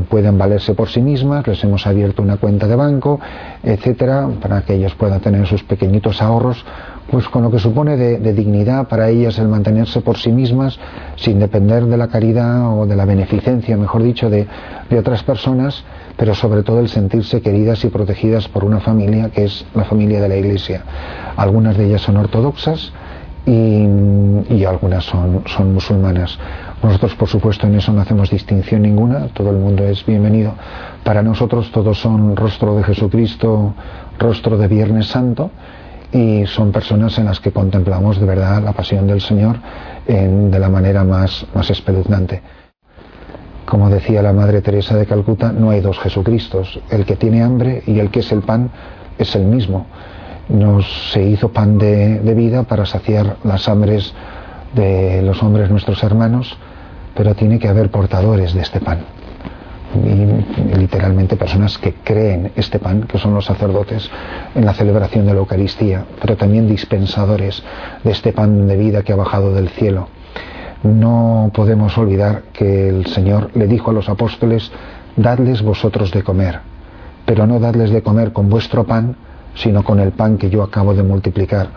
pueden 0.08 0.36
valerse 0.36 0.74
por 0.74 0.88
sí 0.88 1.00
mismas, 1.00 1.46
les 1.46 1.62
hemos 1.62 1.86
abierto 1.86 2.22
una 2.22 2.38
cuenta 2.38 2.66
de 2.66 2.74
banco, 2.74 3.20
etcétera, 3.62 4.28
para 4.40 4.62
que 4.62 4.74
ellos 4.74 4.94
puedan 4.94 5.20
tener 5.20 5.46
sus 5.46 5.62
pequeñitos 5.62 6.20
ahorros 6.20 6.64
pues 7.10 7.26
con 7.28 7.42
lo 7.42 7.50
que 7.50 7.58
supone 7.58 7.96
de, 7.96 8.32
dignidad 8.34 8.88
para 8.88 9.08
ellas 9.08 9.38
el 9.38 9.48
mantenerse 9.48 10.02
por 10.02 10.18
sí 10.18 10.30
mismas 10.30 10.78
sin 11.16 11.38
depender 11.38 11.86
de 11.86 11.96
la 11.96 12.08
caridad 12.08 12.78
o 12.78 12.86
de 12.86 12.96
la 12.96 13.06
beneficencia, 13.06 13.76
mejor 13.76 14.02
dicho, 14.02 14.28
de, 14.28 14.46
otras 14.98 15.22
personas, 15.22 15.84
pero 16.16 16.34
sobre 16.34 16.62
todo 16.62 16.80
el 16.80 16.88
sentirse 16.88 17.40
queridas 17.40 17.84
y 17.84 17.88
protegidas 17.88 18.48
por 18.48 18.64
una 18.64 18.80
familia 18.80 19.30
que 19.30 19.44
es 19.44 19.64
la 19.74 19.84
familia 19.84 20.20
de 20.20 20.28
la 20.28 20.36
Iglesia. 20.36 20.82
Algunas 21.36 21.78
de 21.78 21.86
ellas 21.86 22.02
son 22.02 22.18
ortodoxas 22.18 22.92
y, 23.48 24.64
algunas 24.64 25.04
son, 25.04 25.42
son 25.46 25.72
musulmanas. 25.72 26.38
Nosotros, 26.82 27.14
por 27.14 27.28
supuesto, 27.28 27.66
en 27.66 27.76
eso 27.76 27.92
no 27.92 28.02
hacemos 28.02 28.30
distinción 28.30 28.82
ninguna, 28.82 29.28
todo 29.28 29.50
el 29.50 29.56
mundo 29.56 29.84
es 29.84 30.04
bienvenido. 30.04 30.52
Para 31.02 31.22
nosotros 31.22 31.70
todos 31.72 31.98
son 31.98 32.36
rostro 32.36 32.76
de 32.76 32.84
Jesucristo, 32.84 33.74
rostro 34.18 34.58
de 34.58 34.68
Viernes 34.68 35.06
Santo 35.06 35.50
y 36.12 36.44
son 36.46 36.72
personas 36.72 37.18
en 37.18 37.26
las 37.26 37.40
que 37.40 37.52
contemplamos 37.52 38.20
de 38.20 38.26
verdad 38.26 38.62
la 38.62 38.72
pasión 38.72 39.06
del 39.06 39.20
Señor 39.20 39.56
de 40.06 40.58
la 40.58 40.68
manera 40.68 41.04
más, 41.04 41.46
más 41.54 41.70
espeluznante. 41.70 42.42
Como 43.64 43.90
decía 43.90 44.22
la 44.22 44.32
Madre 44.32 44.62
Teresa 44.62 44.96
de 44.96 45.06
Calcuta, 45.06 45.52
no 45.52 45.70
hay 45.70 45.80
dos 45.80 45.98
Jesucristos. 45.98 46.80
El 46.90 47.04
que 47.04 47.16
tiene 47.16 47.42
hambre 47.42 47.82
y 47.86 47.98
el 47.98 48.10
que 48.10 48.20
es 48.20 48.32
el 48.32 48.40
pan 48.40 48.70
es 49.18 49.34
el 49.36 49.44
mismo. 49.44 49.86
Nos 50.48 50.86
se 51.12 51.22
hizo 51.22 51.50
pan 51.50 51.78
de, 51.78 52.20
de 52.20 52.34
vida 52.34 52.62
para 52.62 52.86
saciar 52.86 53.36
las 53.44 53.68
hambres 53.68 54.14
de 54.74 55.22
los 55.22 55.42
hombres 55.42 55.70
nuestros 55.70 56.02
hermanos, 56.02 56.56
pero 57.14 57.34
tiene 57.34 57.58
que 57.58 57.68
haber 57.68 57.90
portadores 57.90 58.54
de 58.54 58.62
este 58.62 58.80
pan 58.80 59.00
y 59.94 60.76
literalmente 60.76 61.36
personas 61.36 61.78
que 61.78 61.94
creen 61.94 62.52
este 62.56 62.78
pan, 62.78 63.02
que 63.02 63.18
son 63.18 63.34
los 63.34 63.46
sacerdotes, 63.46 64.10
en 64.54 64.64
la 64.64 64.74
celebración 64.74 65.26
de 65.26 65.32
la 65.32 65.40
Eucaristía, 65.40 66.04
pero 66.20 66.36
también 66.36 66.68
dispensadores 66.68 67.62
de 68.04 68.10
este 68.10 68.32
pan 68.32 68.66
de 68.66 68.76
vida 68.76 69.02
que 69.02 69.12
ha 69.12 69.16
bajado 69.16 69.54
del 69.54 69.68
cielo. 69.70 70.08
No 70.82 71.50
podemos 71.54 71.96
olvidar 71.98 72.42
que 72.52 72.88
el 72.88 73.06
Señor 73.06 73.50
le 73.54 73.66
dijo 73.66 73.90
a 73.90 73.94
los 73.94 74.08
apóstoles, 74.08 74.70
dadles 75.16 75.62
vosotros 75.62 76.12
de 76.12 76.22
comer, 76.22 76.60
pero 77.24 77.46
no 77.46 77.58
dadles 77.58 77.90
de 77.90 78.02
comer 78.02 78.32
con 78.32 78.48
vuestro 78.48 78.84
pan, 78.84 79.16
sino 79.58 79.84
con 79.84 80.00
el 80.00 80.12
pan 80.12 80.38
que 80.38 80.50
yo 80.50 80.62
acabo 80.62 80.94
de 80.94 81.02
multiplicar. 81.02 81.68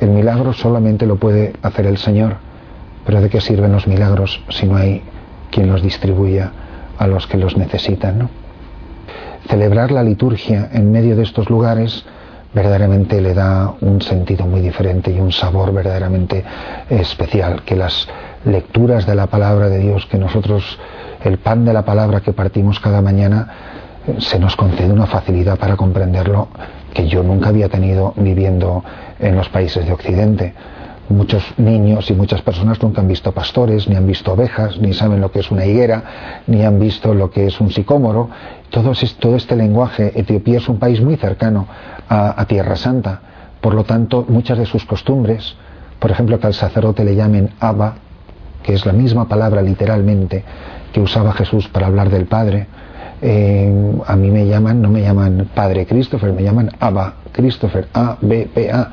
El 0.00 0.10
milagro 0.10 0.52
solamente 0.52 1.06
lo 1.06 1.16
puede 1.16 1.54
hacer 1.62 1.86
el 1.86 1.98
Señor, 1.98 2.36
pero 3.06 3.20
¿de 3.20 3.30
qué 3.30 3.40
sirven 3.40 3.72
los 3.72 3.86
milagros 3.86 4.42
si 4.50 4.66
no 4.66 4.76
hay 4.76 5.02
quien 5.50 5.70
los 5.70 5.82
distribuya? 5.82 6.52
a 6.98 7.06
los 7.06 7.26
que 7.26 7.38
los 7.38 7.56
necesitan. 7.56 8.28
Celebrar 9.48 9.90
la 9.90 10.02
liturgia 10.02 10.68
en 10.72 10.90
medio 10.90 11.16
de 11.16 11.22
estos 11.22 11.48
lugares 11.48 12.04
verdaderamente 12.52 13.20
le 13.20 13.34
da 13.34 13.74
un 13.80 14.02
sentido 14.02 14.46
muy 14.46 14.60
diferente 14.60 15.10
y 15.10 15.20
un 15.20 15.32
sabor 15.32 15.72
verdaderamente 15.72 16.44
especial, 16.90 17.62
que 17.62 17.76
las 17.76 18.08
lecturas 18.44 19.06
de 19.06 19.14
la 19.14 19.26
palabra 19.26 19.68
de 19.68 19.78
Dios, 19.78 20.06
que 20.06 20.18
nosotros, 20.18 20.78
el 21.22 21.38
pan 21.38 21.64
de 21.64 21.72
la 21.72 21.84
palabra 21.84 22.20
que 22.20 22.32
partimos 22.32 22.80
cada 22.80 23.00
mañana, 23.00 23.48
se 24.18 24.38
nos 24.38 24.56
concede 24.56 24.92
una 24.92 25.06
facilidad 25.06 25.58
para 25.58 25.76
comprenderlo 25.76 26.48
que 26.94 27.08
yo 27.08 27.22
nunca 27.22 27.48
había 27.48 27.68
tenido 27.68 28.14
viviendo 28.16 28.84
en 29.18 29.36
los 29.36 29.48
países 29.48 29.86
de 29.86 29.92
Occidente 29.92 30.54
Muchos 31.10 31.42
niños 31.56 32.10
y 32.10 32.14
muchas 32.14 32.42
personas 32.42 32.82
nunca 32.82 33.00
han 33.00 33.08
visto 33.08 33.32
pastores, 33.32 33.88
ni 33.88 33.96
han 33.96 34.06
visto 34.06 34.32
ovejas, 34.32 34.78
ni 34.78 34.92
saben 34.92 35.22
lo 35.22 35.32
que 35.32 35.38
es 35.38 35.50
una 35.50 35.64
higuera, 35.64 36.42
ni 36.46 36.62
han 36.62 36.78
visto 36.78 37.14
lo 37.14 37.30
que 37.30 37.46
es 37.46 37.58
un 37.62 37.70
sicómoro. 37.70 38.28
Todo, 38.68 38.92
todo 39.18 39.36
este 39.36 39.56
lenguaje, 39.56 40.12
Etiopía 40.20 40.58
es 40.58 40.68
un 40.68 40.78
país 40.78 41.00
muy 41.00 41.16
cercano 41.16 41.66
a, 42.10 42.44
Tierra 42.44 42.76
Santa. 42.76 43.22
Por 43.62 43.72
lo 43.72 43.84
tanto, 43.84 44.26
muchas 44.28 44.58
de 44.58 44.66
sus 44.66 44.84
costumbres, 44.84 45.56
por 45.98 46.10
ejemplo, 46.10 46.38
que 46.38 46.46
al 46.46 46.54
sacerdote 46.54 47.04
le 47.04 47.16
llamen 47.16 47.52
Abba, 47.58 47.94
que 48.62 48.74
es 48.74 48.84
la 48.84 48.92
misma 48.92 49.28
palabra 49.28 49.62
literalmente 49.62 50.44
que 50.92 51.00
usaba 51.00 51.32
Jesús 51.32 51.68
para 51.68 51.86
hablar 51.86 52.10
del 52.10 52.26
Padre, 52.26 52.66
a 53.20 54.16
mí 54.16 54.30
me 54.30 54.46
llaman, 54.46 54.80
no 54.80 54.90
me 54.90 55.02
llaman 55.02 55.48
Padre 55.54 55.86
Christopher, 55.86 56.32
me 56.32 56.42
llaman 56.42 56.70
Abba 56.78 57.14
Christopher, 57.32 57.88
A, 57.94 58.16
B, 58.20 58.48
P, 58.52 58.70
A. 58.70 58.92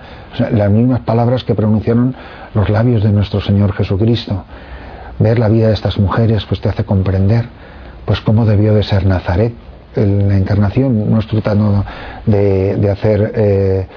las 0.52 0.72
mismas 0.72 1.02
palabras 1.02 1.44
que 1.44 1.54
pronunciaron 1.54 2.16
los 2.54 2.70
labios 2.70 3.04
de 3.04 3.12
nuestro 3.12 3.42
Señor 3.42 3.74
Jesucristo. 3.74 4.44
Ver 5.20 5.40
la 5.40 5.48
vida 5.48 5.68
de 5.68 5.74
estas 5.74 5.98
mujeres 6.00 6.46
pues 6.46 6.60
te 6.60 6.70
hace 6.70 6.84
comprender 6.84 7.46
pues 8.06 8.22
cómo 8.22 8.46
debió 8.46 8.74
de 8.74 8.84
ser 8.84 9.06
Nazaret. 9.06 9.54
En 9.96 10.28
la 10.28 10.38
encarnación 10.38 11.10
no 11.10 11.20
estoy 11.20 11.42
tratando 11.42 11.86
de, 12.26 12.76
de 12.76 12.92
hacer 12.92 13.32
eh, 13.36 13.88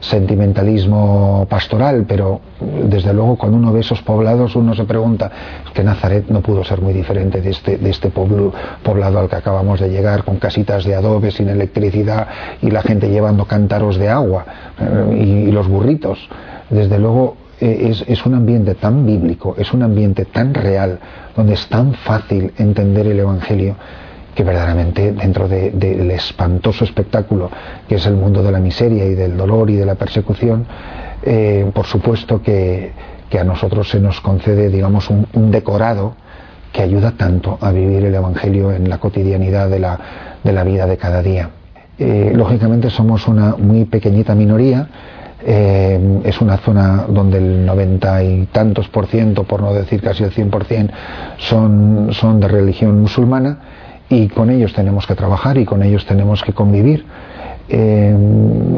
sentimentalismo 0.00 1.46
pastoral, 1.48 2.04
pero 2.06 2.40
desde 2.60 3.12
luego 3.14 3.36
cuando 3.36 3.56
uno 3.56 3.72
ve 3.72 3.80
esos 3.80 4.02
poblados 4.02 4.54
uno 4.54 4.74
se 4.74 4.84
pregunta 4.84 5.30
que 5.72 5.82
Nazaret 5.82 6.26
no 6.28 6.40
pudo 6.40 6.62
ser 6.62 6.80
muy 6.80 6.92
diferente 6.92 7.40
de 7.40 7.50
este, 7.50 7.78
de 7.78 7.90
este 7.90 8.10
poblado 8.10 9.18
al 9.18 9.28
que 9.28 9.36
acabamos 9.36 9.80
de 9.80 9.88
llegar, 9.88 10.24
con 10.24 10.36
casitas 10.36 10.84
de 10.84 10.94
adobe, 10.94 11.30
sin 11.30 11.48
electricidad 11.48 12.28
y 12.60 12.70
la 12.70 12.82
gente 12.82 13.08
llevando 13.08 13.46
cántaros 13.46 13.96
de 13.96 14.10
agua 14.10 14.44
eh, 14.78 15.46
y, 15.48 15.50
los 15.50 15.68
burritos. 15.68 16.18
Desde 16.68 16.98
luego 16.98 17.36
es, 17.60 18.04
es, 18.06 18.26
un 18.26 18.34
ambiente 18.34 18.74
tan 18.74 19.06
bíblico, 19.06 19.54
es 19.56 19.72
un 19.72 19.82
ambiente 19.82 20.24
tan 20.26 20.52
real, 20.52 20.98
donde 21.36 21.54
es 21.54 21.66
tan 21.68 21.94
fácil 21.94 22.52
entender 22.58 23.06
el 23.06 23.20
Evangelio 23.20 23.76
que 24.34 24.42
verdaderamente 24.42 25.12
dentro 25.12 25.48
del 25.48 26.10
espantoso 26.10 26.84
espectáculo 26.84 27.50
que 27.88 27.96
es 27.96 28.06
el 28.06 28.14
mundo 28.14 28.42
de 28.42 28.52
la 28.52 28.58
miseria 28.58 29.04
y 29.04 29.14
del 29.14 29.36
dolor 29.36 29.70
y 29.70 29.76
de 29.76 29.86
la 29.86 29.94
persecución, 29.94 30.66
eh, 31.22 31.70
por 31.72 31.86
supuesto 31.86 32.42
que, 32.42 32.92
a 33.38 33.42
nosotros 33.42 33.90
se 33.90 33.98
nos 33.98 34.20
concede, 34.20 34.68
digamos, 34.68 35.10
un, 35.10 35.50
decorado 35.50 36.14
que 36.72 36.82
ayuda 36.82 37.14
tanto 37.16 37.58
a 37.60 37.72
vivir 37.72 38.04
el 38.04 38.14
Evangelio 38.14 38.70
en 38.70 38.88
la 38.88 38.98
cotidianidad 38.98 39.68
de 39.68 39.80
la, 39.80 39.98
de 40.44 40.52
la 40.52 40.62
vida 40.62 40.86
de 40.86 40.96
cada 40.96 41.20
día. 41.20 41.50
Eh, 41.98 42.30
lógicamente 42.32 42.90
somos 42.90 43.26
una 43.26 43.56
muy 43.56 43.86
pequeñita 43.86 44.36
minoría, 44.36 44.86
eh, 45.44 46.20
es 46.24 46.40
una 46.40 46.58
zona 46.58 47.06
donde 47.08 47.38
el 47.38 47.66
noventa 47.66 48.22
y 48.22 48.46
tantos 48.52 48.88
por 48.88 49.08
ciento, 49.08 49.42
por 49.42 49.60
no 49.60 49.74
decir 49.74 50.00
casi 50.00 50.22
el 50.22 50.30
cien 50.30 50.48
por 50.48 50.64
cien, 50.64 50.92
son, 51.38 52.10
son 52.12 52.38
de 52.38 52.46
religión 52.46 53.00
musulmana 53.00 53.58
y 54.08 54.28
con 54.28 54.50
ellos 54.50 54.72
tenemos 54.72 55.06
que 55.06 55.14
trabajar 55.14 55.58
y 55.58 55.64
con 55.64 55.82
ellos 55.82 56.04
tenemos 56.06 56.42
que 56.42 56.52
convivir. 56.52 57.04
Eh, 57.68 58.14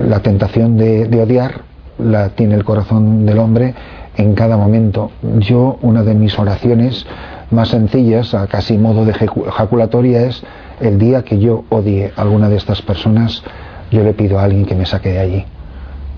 la 0.07 0.21
tentación 0.21 0.77
de, 0.77 1.09
odiar 1.21 1.63
la 1.99 2.31
tiene 2.31 2.55
el 2.55 2.65
corazón 2.65 3.27
del 3.27 3.39
hombre 3.39 3.75
en 4.17 4.35
cada 4.35 4.57
momento. 4.57 5.11
Yo, 5.39 5.79
una 5.83 6.03
de 6.03 6.15
mis 6.15 6.39
oraciones 6.39 7.07
más 7.51 7.69
sencillas, 7.69 8.35
a 8.35 8.47
casi 8.47 8.79
modo 8.79 9.05
de 9.05 9.13
ejaculatoria, 9.13 10.23
es 10.23 10.43
el 10.81 10.99
día 10.99 11.23
que 11.23 11.39
yo 11.39 11.65
odie 11.69 12.13
a 12.17 12.23
alguna 12.23 12.49
de 12.49 12.57
estas 12.57 12.83
personas, 12.83 13.43
yo 13.91 14.03
le 14.03 14.15
pido 14.15 14.39
a 14.39 14.45
alguien 14.45 14.67
que 14.67 14.75
me 14.75 14.87
saque 14.87 15.13
de 15.13 15.19
allí. 15.19 15.45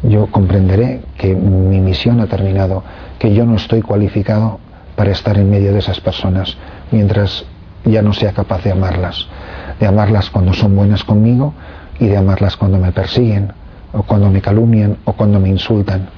Yo 0.02 0.26
comprenderé 0.26 1.00
que 1.16 1.34
mi 1.34 1.80
misión 1.80 2.20
ha 2.20 2.26
terminado, 2.26 2.84
que 3.18 3.34
yo 3.34 3.44
no 3.44 3.56
estoy 3.56 3.82
cualificado 3.82 4.60
para 4.94 5.10
estar 5.10 5.38
en 5.38 5.50
medio 5.50 5.72
de 5.72 5.78
esas 5.78 6.00
personas, 6.00 6.56
mientras 6.90 7.44
ya 7.84 8.02
no 8.02 8.12
sea 8.12 8.32
capaz 8.32 8.62
de 8.64 8.72
amarlas, 8.72 9.26
de 9.80 9.86
amarlas 9.86 10.30
cuando 10.30 10.52
son 10.52 10.74
buenas 10.76 11.04
conmigo 11.04 11.54
y 11.98 12.06
de 12.06 12.16
amarlas 12.16 12.56
cuando 12.56 12.78
me 12.78 12.92
persiguen, 12.92 13.52
o 13.92 14.02
cuando 14.02 14.30
me 14.30 14.40
calumnian, 14.40 14.98
o 15.04 15.12
cuando 15.12 15.40
me 15.40 15.48
insultan. 15.48 16.08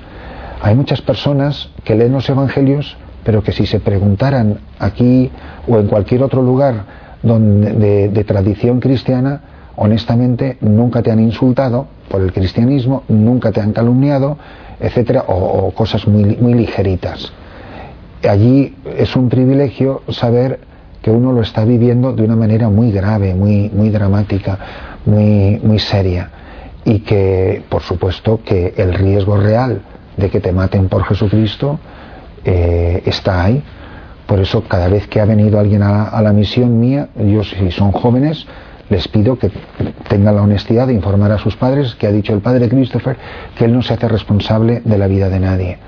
Hay 0.62 0.74
muchas 0.74 1.00
personas 1.00 1.70
que 1.84 1.94
leen 1.94 2.12
los 2.12 2.28
evangelios, 2.28 2.96
pero 3.24 3.42
que 3.42 3.52
si 3.52 3.66
se 3.66 3.80
preguntaran 3.80 4.58
aquí 4.78 5.30
o 5.68 5.78
en 5.78 5.86
cualquier 5.86 6.22
otro 6.22 6.42
lugar 6.42 6.84
donde, 7.22 8.08
de, 8.08 8.24
tradición 8.24 8.80
cristiana, 8.80 9.40
honestamente 9.76 10.58
nunca 10.60 11.02
te 11.02 11.10
han 11.10 11.20
insultado, 11.20 11.86
por 12.08 12.22
el 12.22 12.32
cristianismo, 12.32 13.04
nunca 13.08 13.52
te 13.52 13.60
han 13.60 13.72
calumniado, 13.72 14.36
etcétera, 14.80 15.24
o, 15.28 15.70
cosas 15.70 16.06
muy, 16.08 16.36
muy 16.36 16.54
ligeritas. 16.54 17.32
Allí 18.28 18.74
es 18.98 19.14
un 19.16 19.28
privilegio 19.28 20.02
saber 20.08 20.60
que 21.02 21.10
uno 21.10 21.32
lo 21.32 21.42
está 21.42 21.64
viviendo 21.64 22.12
de 22.12 22.22
una 22.22 22.36
manera 22.36 22.68
muy 22.68 22.92
grave, 22.92 23.34
muy, 23.34 23.70
muy 23.70 23.90
dramática, 23.90 24.58
muy, 25.06 25.60
muy 25.62 25.78
seria. 25.78 26.30
Y 26.84 27.00
que, 27.00 27.62
por 27.68 27.82
supuesto, 27.82 28.40
que 28.44 28.74
el 28.76 28.94
riesgo 28.94 29.36
real 29.36 29.80
de 30.16 30.30
que 30.30 30.40
te 30.40 30.52
maten 30.52 30.88
por 30.88 31.04
Jesucristo 31.04 31.78
eh, 32.44 33.02
está 33.06 33.44
ahí. 33.44 33.62
Por 34.26 34.38
eso, 34.38 34.62
cada 34.68 34.88
vez 34.88 35.06
que 35.08 35.20
ha 35.20 35.24
venido 35.24 35.58
alguien 35.58 35.82
a 35.82 36.20
la, 36.22 36.32
misión 36.32 36.78
mía, 36.78 37.08
yo, 37.16 37.42
si 37.42 37.70
son 37.72 37.90
jóvenes, 37.90 38.46
les 38.88 39.08
pido 39.08 39.38
que 39.38 39.50
tengan 40.08 40.36
la 40.36 40.42
honestidad 40.42 40.86
de 40.86 40.94
informar 40.94 41.32
a 41.32 41.38
sus 41.38 41.56
padres 41.56 41.94
que 41.96 42.06
ha 42.06 42.12
dicho 42.12 42.32
el 42.32 42.40
padre 42.40 42.68
Christopher 42.68 43.16
que 43.56 43.64
él 43.64 43.72
no 43.72 43.82
se 43.82 43.94
hace 43.94 44.08
responsable 44.08 44.82
de 44.84 44.98
la 44.98 45.06
vida 45.08 45.28
de 45.28 45.40
nadie. 45.40 45.78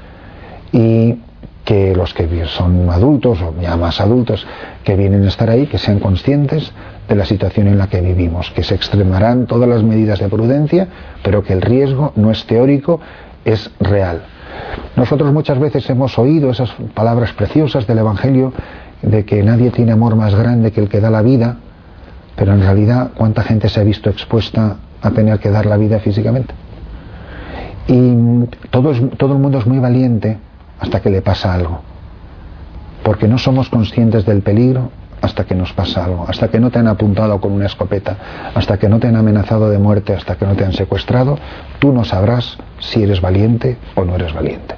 Y 0.72 1.18
que 1.64 1.94
los 1.94 2.12
que 2.12 2.46
son 2.46 2.90
adultos 2.90 3.40
o 3.40 3.54
ya 3.60 3.76
más 3.76 4.00
adultos 4.00 4.46
que 4.84 4.96
vienen 4.96 5.24
a 5.24 5.28
estar 5.28 5.48
ahí, 5.48 5.66
que 5.66 5.78
sean 5.78 6.00
conscientes 6.00 6.72
de 7.08 7.14
la 7.14 7.24
situación 7.24 7.68
en 7.68 7.78
la 7.78 7.88
que 7.88 8.00
vivimos, 8.00 8.50
que 8.50 8.62
se 8.62 8.74
extremarán 8.74 9.46
todas 9.46 9.68
las 9.68 9.82
medidas 9.82 10.18
de 10.18 10.28
prudencia, 10.28 10.88
pero 11.22 11.42
que 11.42 11.52
el 11.52 11.62
riesgo 11.62 12.12
no 12.16 12.30
es 12.30 12.44
teórico, 12.46 13.00
es 13.44 13.70
real. 13.80 14.22
Nosotros 14.96 15.32
muchas 15.32 15.58
veces 15.58 15.88
hemos 15.88 16.18
oído 16.18 16.50
esas 16.50 16.70
palabras 16.94 17.32
preciosas 17.32 17.86
del 17.86 17.98
Evangelio 17.98 18.52
de 19.02 19.24
que 19.24 19.42
nadie 19.42 19.70
tiene 19.70 19.92
amor 19.92 20.16
más 20.16 20.34
grande 20.34 20.72
que 20.72 20.80
el 20.80 20.88
que 20.88 21.00
da 21.00 21.10
la 21.10 21.22
vida, 21.22 21.56
pero 22.36 22.52
en 22.52 22.60
realidad 22.60 23.10
cuánta 23.16 23.42
gente 23.42 23.68
se 23.68 23.80
ha 23.80 23.84
visto 23.84 24.10
expuesta 24.10 24.76
a 25.00 25.10
tener 25.10 25.38
que 25.38 25.50
dar 25.50 25.66
la 25.66 25.76
vida 25.76 25.98
físicamente. 26.00 26.54
Y 27.88 28.14
todo, 28.70 28.92
todo 29.16 29.32
el 29.34 29.38
mundo 29.40 29.58
es 29.58 29.66
muy 29.66 29.78
valiente 29.78 30.38
hasta 30.82 31.00
que 31.00 31.10
le 31.10 31.22
pasa 31.22 31.54
algo. 31.54 31.80
Porque 33.04 33.28
no 33.28 33.38
somos 33.38 33.68
conscientes 33.68 34.26
del 34.26 34.42
peligro 34.42 34.90
hasta 35.20 35.44
que 35.44 35.54
nos 35.54 35.72
pasa 35.72 36.04
algo, 36.04 36.26
hasta 36.28 36.48
que 36.48 36.58
no 36.58 36.70
te 36.70 36.80
han 36.80 36.88
apuntado 36.88 37.40
con 37.40 37.52
una 37.52 37.66
escopeta, 37.66 38.16
hasta 38.54 38.76
que 38.78 38.88
no 38.88 38.98
te 38.98 39.06
han 39.06 39.14
amenazado 39.14 39.70
de 39.70 39.78
muerte, 39.78 40.12
hasta 40.12 40.34
que 40.34 40.44
no 40.44 40.56
te 40.56 40.64
han 40.64 40.72
secuestrado, 40.72 41.38
tú 41.78 41.92
no 41.92 42.04
sabrás 42.04 42.58
si 42.80 43.04
eres 43.04 43.20
valiente 43.20 43.78
o 43.94 44.04
no 44.04 44.16
eres 44.16 44.34
valiente. 44.34 44.74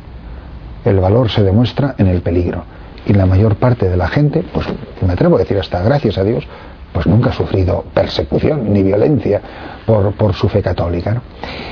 El 0.84 1.00
valor 1.00 1.30
se 1.30 1.42
demuestra 1.42 1.94
en 1.96 2.08
el 2.08 2.20
peligro. 2.20 2.64
Y 3.06 3.14
la 3.14 3.24
mayor 3.24 3.56
parte 3.56 3.88
de 3.88 3.96
la 3.96 4.08
gente, 4.08 4.44
pues 4.52 4.66
me 5.04 5.14
atrevo 5.14 5.36
a 5.36 5.38
decir 5.38 5.58
hasta 5.58 5.82
gracias 5.82 6.18
a 6.18 6.24
Dios, 6.24 6.46
pues 6.92 7.06
nunca 7.06 7.30
ha 7.30 7.32
sufrido 7.32 7.84
persecución 7.94 8.72
ni 8.72 8.82
violencia 8.82 9.40
por, 9.86 10.12
por 10.12 10.34
su 10.34 10.50
fe 10.50 10.62
católica. 10.62 11.22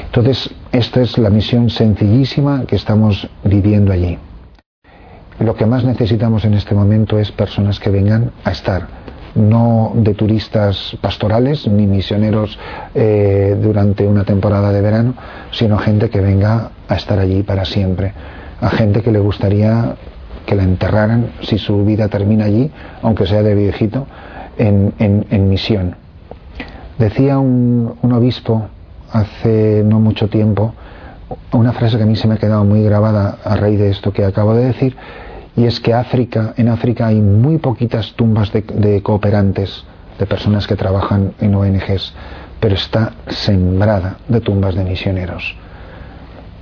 Entonces, 0.07 0.51
esta 0.73 1.03
es 1.03 1.19
la 1.19 1.31
misión 1.31 1.71
sencillísima 1.71 2.65
que 2.67 2.77
estamos 2.77 3.29
viviendo 3.45 3.93
allí. 3.93 4.19
Lo 5.39 5.55
que 5.55 5.67
más 5.67 5.85
necesitamos 5.85 6.45
en 6.45 6.55
este 6.55 6.75
momento 6.75 7.19
es 7.19 7.31
personas 7.31 7.79
que 7.79 7.91
vengan 7.91 8.33
a 8.45 8.53
estar, 8.53 8.87
no 9.35 9.93
de 9.95 10.15
turistas 10.15 10.97
pastorales 11.01 11.67
ni 11.67 11.87
misioneros 11.87 12.59
eh, 12.95 13.57
durante 13.61 14.07
una 14.07 14.25
temporada 14.25 14.73
de 14.73 14.81
verano, 14.81 15.15
sino 15.51 15.79
gente 15.79 16.11
que 16.11 16.21
venga 16.21 16.71
a 16.89 16.95
estar 16.95 17.19
allí 17.19 17.43
para 17.43 17.65
siempre, 17.65 18.13
a 18.61 18.71
gente 18.71 19.03
que 19.03 19.11
le 19.11 19.19
gustaría 19.19 19.97
que 20.47 20.55
la 20.55 20.63
enterraran 20.65 21.33
si 21.43 21.59
su 21.59 21.85
vida 21.85 22.09
termina 22.09 22.47
allí, 22.47 22.71
aunque 23.03 23.27
sea 23.27 23.43
de 23.43 23.55
viejito, 23.55 24.07
en, 24.59 25.49
misión. 25.49 25.97
Decía 26.99 27.39
un, 27.39 27.97
obispo 28.03 28.69
hace 29.13 29.83
no 29.85 30.01
mucho 30.01 30.29
tiempo 30.29 30.75
una 31.53 31.73
frase 31.73 31.97
que 31.97 32.03
a 32.03 32.07
mí 32.07 32.17
se 32.17 32.29
me 32.29 32.35
ha 32.35 32.39
quedado 32.39 32.65
muy 32.65 32.83
grabada 32.83 33.39
a 33.45 33.57
raíz 33.57 33.79
de 33.79 33.91
esto 33.91 34.13
que 34.13 34.25
acabo 34.25 34.55
de 34.55 34.67
decir, 34.67 34.97
y 35.57 35.65
es 35.65 35.81
que 35.81 35.93
África, 35.95 36.55
en 36.57 36.69
África 36.69 37.07
hay 37.07 37.21
muy 37.21 37.59
poquitas 37.59 38.13
tumbas 38.15 38.53
de, 38.53 38.63
de 38.63 39.03
cooperantes, 39.03 39.85
de 40.19 40.27
personas 40.27 40.67
que 40.67 40.77
trabajan 40.77 41.33
en 41.41 41.55
ONGs, 41.55 42.15
pero 42.61 42.75
está 42.75 43.13
sembrada 43.29 44.17
de 44.29 44.41
tumbas 44.41 44.75
de 44.75 44.85
misioneros. 44.85 45.57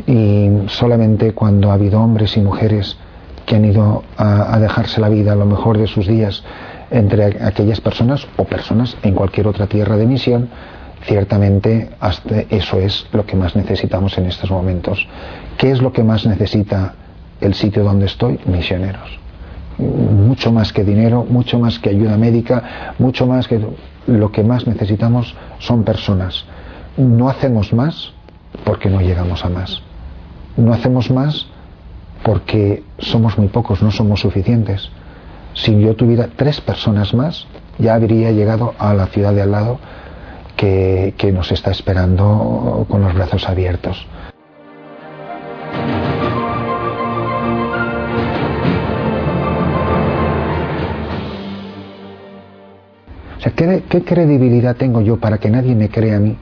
Y 0.06 0.48
solamente 0.66 1.32
cuando 1.32 1.70
ha 1.70 1.74
habido 1.74 2.00
hombres 2.00 2.36
y 2.36 2.40
mujeres 2.40 2.96
que 3.46 3.56
han 3.56 3.64
ido 3.64 4.02
a, 4.16 4.54
a 4.54 4.58
dejarse 4.58 5.00
la 5.00 5.08
vida 5.08 5.32
a 5.32 5.36
lo 5.36 5.46
mejor 5.46 5.78
de 5.78 5.86
sus 5.86 6.06
días 6.06 6.42
entre 6.90 7.24
aquellas 7.44 7.80
personas 7.80 8.26
o 8.36 8.44
personas 8.44 8.96
en 9.02 9.14
cualquier 9.14 9.46
otra 9.46 9.66
tierra 9.66 9.96
de 9.96 10.06
misión, 10.06 10.48
ciertamente 11.02 11.90
eso 12.50 12.78
es 12.78 13.06
lo 13.12 13.26
que 13.26 13.36
más 13.36 13.56
necesitamos 13.56 14.16
en 14.18 14.26
estos 14.26 14.50
momentos. 14.50 15.06
¿Qué 15.56 15.70
es 15.70 15.80
lo 15.80 15.92
que 15.92 16.02
más 16.02 16.26
necesita 16.26 16.94
el 17.40 17.54
sitio 17.54 17.84
donde 17.84 18.06
estoy? 18.06 18.38
Misioneros. 18.46 19.18
Mucho 19.78 20.52
más 20.52 20.72
que 20.72 20.84
dinero, 20.84 21.26
mucho 21.28 21.58
más 21.58 21.78
que 21.78 21.90
ayuda 21.90 22.16
médica, 22.16 22.94
mucho 22.98 23.26
más 23.26 23.48
que... 23.48 23.60
Lo 24.06 24.32
que 24.32 24.42
más 24.42 24.66
necesitamos 24.66 25.34
son 25.58 25.84
personas. 25.84 26.44
No 26.96 27.28
hacemos 27.28 27.72
más 27.72 28.12
porque 28.64 28.90
no 28.90 29.00
llegamos 29.00 29.44
a 29.44 29.48
más. 29.48 29.80
No 30.56 30.72
hacemos 30.72 31.10
más 31.10 31.46
porque 32.22 32.82
somos 32.98 33.38
muy 33.38 33.48
pocos, 33.48 33.82
no 33.82 33.90
somos 33.90 34.20
suficientes 34.20 34.90
si 35.54 35.78
yo 35.80 35.94
tuviera 35.94 36.28
tres 36.36 36.60
personas 36.60 37.14
más, 37.14 37.46
ya 37.78 37.94
habría 37.94 38.30
llegado 38.30 38.74
a 38.78 38.94
la 38.94 39.06
ciudad 39.06 39.34
de 39.34 39.42
al 39.42 39.52
lado 39.52 39.78
que, 40.60 41.32
nos 41.32 41.50
está 41.52 41.70
esperando 41.70 42.84
con 42.88 43.00
los 43.00 43.14
brazos 43.14 43.48
abiertos. 43.48 44.06
O 53.38 53.42
sea, 53.42 53.52
¿qué, 53.52 53.84
¿qué, 53.88 54.02
credibilidad 54.04 54.76
tengo 54.76 55.00
yo 55.00 55.16
para 55.16 55.38
que 55.38 55.48
nadie 55.48 55.74
me 55.74 55.88
crea 55.88 56.16
a 56.16 56.20
mí 56.20 56.36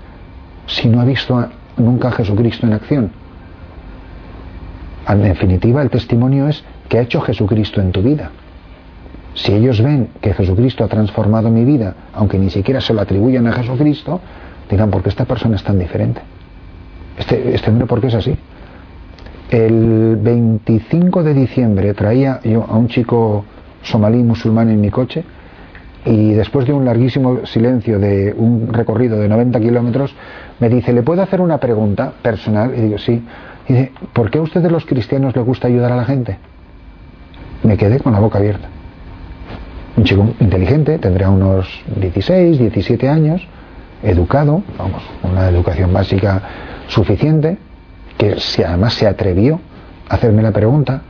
si 0.66 0.88
no 0.88 1.00
ha 1.00 1.04
visto 1.04 1.48
nunca 1.76 2.08
a 2.08 2.12
Jesucristo 2.12 2.66
en 2.66 2.72
acción? 2.72 3.12
En 5.06 5.22
definitiva, 5.22 5.80
el 5.80 5.90
testimonio 5.90 6.48
es 6.48 6.64
que 6.88 6.98
ha 6.98 7.02
hecho 7.02 7.20
Jesucristo 7.20 7.80
en 7.80 7.92
tu 7.92 8.02
vida. 8.02 8.32
Si 9.38 9.52
ellos 9.52 9.80
ven 9.80 10.08
que 10.20 10.34
Jesucristo 10.34 10.82
ha 10.82 10.88
transformado 10.88 11.48
mi 11.48 11.64
vida, 11.64 11.94
aunque 12.12 12.40
ni 12.40 12.50
siquiera 12.50 12.80
se 12.80 12.92
lo 12.92 13.00
atribuyan 13.00 13.46
a 13.46 13.52
Jesucristo, 13.52 14.20
dirán, 14.68 14.90
¿por 14.90 15.00
qué 15.00 15.10
esta 15.10 15.26
persona 15.26 15.54
es 15.54 15.62
tan 15.62 15.78
diferente? 15.78 16.20
Este, 17.16 17.54
este 17.54 17.70
hombre, 17.70 17.86
¿por 17.86 18.00
qué 18.00 18.08
es 18.08 18.14
así? 18.16 18.36
El 19.48 20.16
25 20.16 21.22
de 21.22 21.34
diciembre 21.34 21.94
traía 21.94 22.40
yo 22.42 22.66
a 22.68 22.76
un 22.76 22.88
chico 22.88 23.44
somalí 23.82 24.24
musulmán 24.24 24.70
en 24.70 24.80
mi 24.80 24.90
coche 24.90 25.22
y 26.04 26.32
después 26.32 26.66
de 26.66 26.72
un 26.72 26.84
larguísimo 26.84 27.46
silencio 27.46 28.00
de 28.00 28.34
un 28.36 28.72
recorrido 28.72 29.20
de 29.20 29.28
90 29.28 29.60
kilómetros, 29.60 30.16
me 30.58 30.68
dice, 30.68 30.92
¿le 30.92 31.02
puedo 31.02 31.22
hacer 31.22 31.40
una 31.40 31.58
pregunta 31.58 32.12
personal? 32.22 32.74
Y 32.76 32.80
digo, 32.80 32.98
sí. 32.98 33.22
Y 33.68 33.72
dice, 33.72 33.92
¿por 34.12 34.32
qué 34.32 34.38
a 34.38 34.42
ustedes 34.42 34.72
los 34.72 34.84
cristianos 34.84 35.36
les 35.36 35.44
gusta 35.44 35.68
ayudar 35.68 35.92
a 35.92 35.96
la 35.96 36.04
gente? 36.04 36.38
Me 37.62 37.76
quedé 37.76 38.00
con 38.00 38.12
la 38.12 38.18
boca 38.18 38.38
abierta 38.38 38.68
un 39.98 40.04
chico 40.04 40.28
inteligente, 40.38 40.98
tendría 40.98 41.28
unos 41.28 41.66
16, 41.96 42.58
17 42.58 43.08
años, 43.08 43.42
educado, 44.02 44.62
vamos, 44.78 45.02
una 45.24 45.48
educación 45.48 45.92
básica 45.92 46.40
suficiente, 46.86 47.58
que 48.16 48.38
si 48.38 48.62
además 48.62 48.94
se 48.94 49.08
atrevió 49.08 49.60
a 50.08 50.14
hacerme 50.14 50.42
la 50.42 50.52
pregunta, 50.52 51.02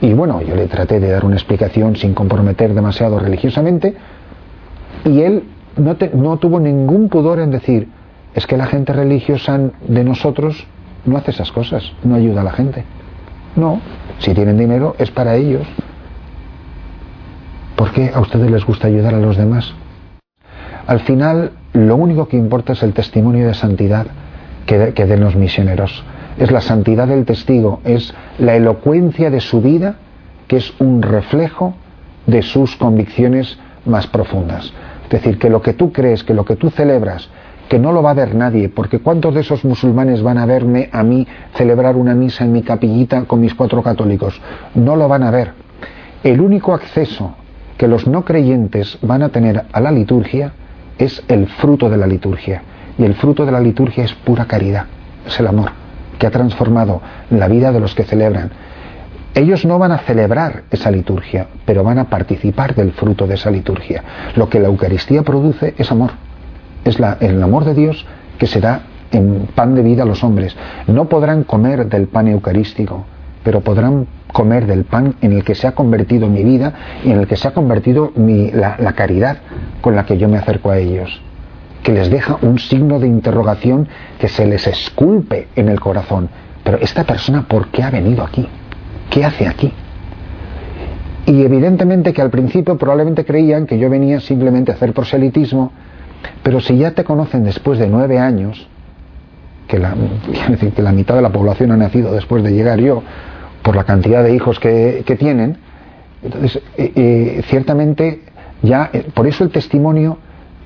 y 0.00 0.12
bueno, 0.12 0.40
yo 0.42 0.54
le 0.54 0.66
traté 0.66 1.00
de 1.00 1.10
dar 1.10 1.24
una 1.24 1.34
explicación 1.34 1.96
sin 1.96 2.14
comprometer 2.14 2.72
demasiado 2.72 3.18
religiosamente, 3.18 3.94
y 5.04 5.22
él 5.22 5.42
no, 5.76 5.96
no 6.14 6.36
tuvo 6.38 6.60
ningún 6.60 7.08
pudor 7.08 7.40
en 7.40 7.50
decir, 7.50 7.88
es 8.34 8.46
que 8.46 8.56
la 8.56 8.66
gente 8.66 8.92
religiosa 8.92 9.58
de 9.88 10.04
nosotros 10.04 10.66
no 11.04 11.16
hace 11.16 11.32
esas 11.32 11.50
cosas, 11.50 11.92
no 12.04 12.14
ayuda 12.14 12.42
a 12.42 12.44
la 12.44 12.52
gente. 12.52 12.84
No, 13.56 13.80
si 14.18 14.32
tienen 14.34 14.56
dinero 14.56 14.94
es 14.98 15.10
para 15.10 15.34
ellos, 15.34 15.66
¿Por 17.80 17.92
qué 17.92 18.10
a 18.12 18.20
ustedes 18.20 18.50
les 18.50 18.66
gusta 18.66 18.88
ayudar 18.88 19.14
a 19.14 19.20
los 19.20 19.38
demás? 19.38 19.72
Al 20.86 21.00
final, 21.00 21.52
lo 21.72 21.96
único 21.96 22.28
que 22.28 22.36
importa 22.36 22.74
es 22.74 22.82
el 22.82 22.92
testimonio 22.92 23.46
de 23.46 23.54
santidad 23.54 24.06
que, 24.66 24.92
den 24.92 25.20
los 25.20 25.34
misioneros. 25.34 26.04
Es 26.36 26.50
la 26.50 26.60
santidad 26.60 27.08
del 27.08 27.24
testigo, 27.24 27.80
es 27.84 28.12
la 28.38 28.54
elocuencia 28.54 29.30
de 29.30 29.40
su 29.40 29.62
vida, 29.62 29.94
que 30.46 30.58
es 30.58 30.78
un 30.78 31.00
reflejo 31.00 31.72
de 32.26 32.42
sus 32.42 32.76
convicciones 32.76 33.58
más 33.86 34.06
profundas. 34.06 34.74
Es 35.04 35.08
decir, 35.08 35.38
que 35.38 35.48
lo 35.48 35.62
que 35.62 35.72
tú 35.72 35.90
crees, 35.90 36.22
que 36.22 36.34
lo 36.34 36.44
que 36.44 36.56
tú 36.56 36.68
celebras, 36.68 37.30
que 37.70 37.78
no 37.78 37.92
lo 37.92 38.02
va 38.02 38.10
a 38.10 38.20
ver 38.20 38.34
nadie, 38.34 38.68
porque 38.68 38.98
¿cuántos 38.98 39.32
de 39.32 39.40
esos 39.40 39.64
musulmanes 39.64 40.22
van 40.22 40.36
a 40.36 40.44
verme 40.44 40.90
a 40.92 41.02
mí 41.02 41.26
celebrar 41.54 41.96
una 41.96 42.14
misa 42.14 42.44
en 42.44 42.52
mi 42.52 42.60
capillita 42.60 43.24
con 43.24 43.40
mis 43.40 43.54
cuatro 43.54 43.82
católicos? 43.82 44.38
No 44.74 44.96
lo 44.96 45.08
van 45.08 45.22
a 45.22 45.30
ver. 45.30 45.52
El 46.22 46.42
único 46.42 46.74
acceso 46.74 47.36
que 47.80 47.88
los 47.88 48.06
no 48.06 48.26
creyentes 48.26 48.98
van 49.00 49.22
a 49.22 49.30
tener 49.30 49.64
a 49.72 49.80
la 49.80 49.90
liturgia 49.90 50.52
es 50.98 51.22
el 51.28 51.46
fruto 51.46 51.88
de 51.88 51.96
la 51.96 52.06
liturgia. 52.06 52.60
Y 52.98 53.04
el 53.04 53.14
fruto 53.14 53.46
de 53.46 53.52
la 53.52 53.60
liturgia 53.60 54.04
es 54.04 54.12
pura 54.12 54.44
caridad, 54.44 54.84
es 55.26 55.40
el 55.40 55.46
amor, 55.46 55.70
que 56.18 56.26
ha 56.26 56.30
transformado 56.30 57.00
la 57.30 57.48
vida 57.48 57.72
de 57.72 57.80
los 57.80 57.94
que 57.94 58.04
celebran. 58.04 58.50
Ellos 59.34 59.64
no 59.64 59.78
van 59.78 59.92
a 59.92 59.98
celebrar 60.00 60.64
esa 60.70 60.90
liturgia, 60.90 61.46
pero 61.64 61.82
van 61.82 61.98
a 61.98 62.10
participar 62.10 62.74
del 62.74 62.92
fruto 62.92 63.26
de 63.26 63.36
esa 63.36 63.50
liturgia. 63.50 64.04
Lo 64.36 64.50
que 64.50 64.60
la 64.60 64.68
Eucaristía 64.68 65.22
produce 65.22 65.72
es 65.78 65.90
amor. 65.90 66.10
Es 66.84 66.98
el 67.20 67.42
amor 67.42 67.64
de 67.64 67.72
Dios 67.72 68.04
que 68.36 68.46
se 68.46 68.60
da 68.60 68.82
en 69.10 69.48
pan 69.54 69.74
de 69.74 69.80
vida 69.80 70.02
a 70.02 70.06
los 70.06 70.22
hombres. 70.22 70.54
No 70.86 71.08
podrán 71.08 71.44
comer 71.44 71.86
del 71.86 72.08
pan 72.08 72.28
eucarístico, 72.28 73.06
pero 73.42 73.60
podrán 73.60 74.06
comer 74.32 74.66
del 74.66 74.84
pan 74.84 75.14
en 75.20 75.32
el 75.32 75.44
que 75.44 75.54
se 75.54 75.66
ha 75.66 75.72
convertido 75.72 76.28
mi 76.28 76.44
vida 76.44 76.72
y 77.04 77.10
en 77.10 77.18
el 77.18 77.26
que 77.26 77.36
se 77.36 77.48
ha 77.48 77.52
convertido 77.52 78.12
la, 78.16 78.92
caridad 78.92 79.38
con 79.80 79.96
la 79.96 80.04
que 80.04 80.18
yo 80.18 80.28
me 80.28 80.38
acerco 80.38 80.70
a 80.70 80.78
ellos, 80.78 81.20
que 81.82 81.92
les 81.92 82.10
deja 82.10 82.38
un 82.42 82.58
signo 82.58 82.98
de 82.98 83.08
interrogación 83.08 83.88
que 84.18 84.28
se 84.28 84.46
les 84.46 84.66
esculpe 84.66 85.48
en 85.56 85.68
el 85.68 85.80
corazón. 85.80 86.28
Pero 86.64 86.78
esta 86.78 87.04
persona, 87.04 87.46
¿por 87.48 87.68
qué 87.68 87.82
ha 87.82 87.90
venido 87.90 88.22
aquí? 88.22 88.46
¿Qué 89.10 89.24
hace 89.24 89.46
aquí? 89.46 89.72
Y 91.26 91.42
evidentemente 91.42 92.12
que 92.12 92.22
al 92.22 92.30
principio 92.30 92.76
probablemente 92.76 93.24
creían 93.24 93.66
que 93.66 93.78
yo 93.78 93.88
venía 93.88 94.20
simplemente 94.20 94.72
a 94.72 94.74
hacer 94.74 94.92
proselitismo, 94.92 95.72
pero 96.42 96.60
si 96.60 96.76
ya 96.76 96.92
te 96.92 97.04
conocen 97.04 97.44
después 97.44 97.78
de 97.78 97.88
nueve 97.88 98.18
años, 98.18 98.68
que 99.66 99.78
la, 99.78 99.94
decir, 100.48 100.72
que 100.72 100.82
la 100.82 100.92
mitad 100.92 101.14
de 101.14 101.22
la 101.22 101.30
población 101.30 101.72
ha 101.72 101.76
nacido 101.76 102.12
después 102.12 102.42
de 102.42 102.52
llegar 102.52 102.80
yo, 102.80 103.02
por 103.62 103.76
la 103.76 103.84
cantidad 103.84 104.22
de 104.22 104.34
hijos 104.34 104.58
que, 104.58 105.04
tienen. 105.18 105.58
Entonces, 106.22 106.62
eh, 106.76 106.92
eh, 106.94 107.42
ciertamente, 107.46 108.20
ya, 108.62 108.90
eh, 108.92 109.06
por 109.14 109.26
eso 109.26 109.44
el 109.44 109.50
testimonio 109.50 110.18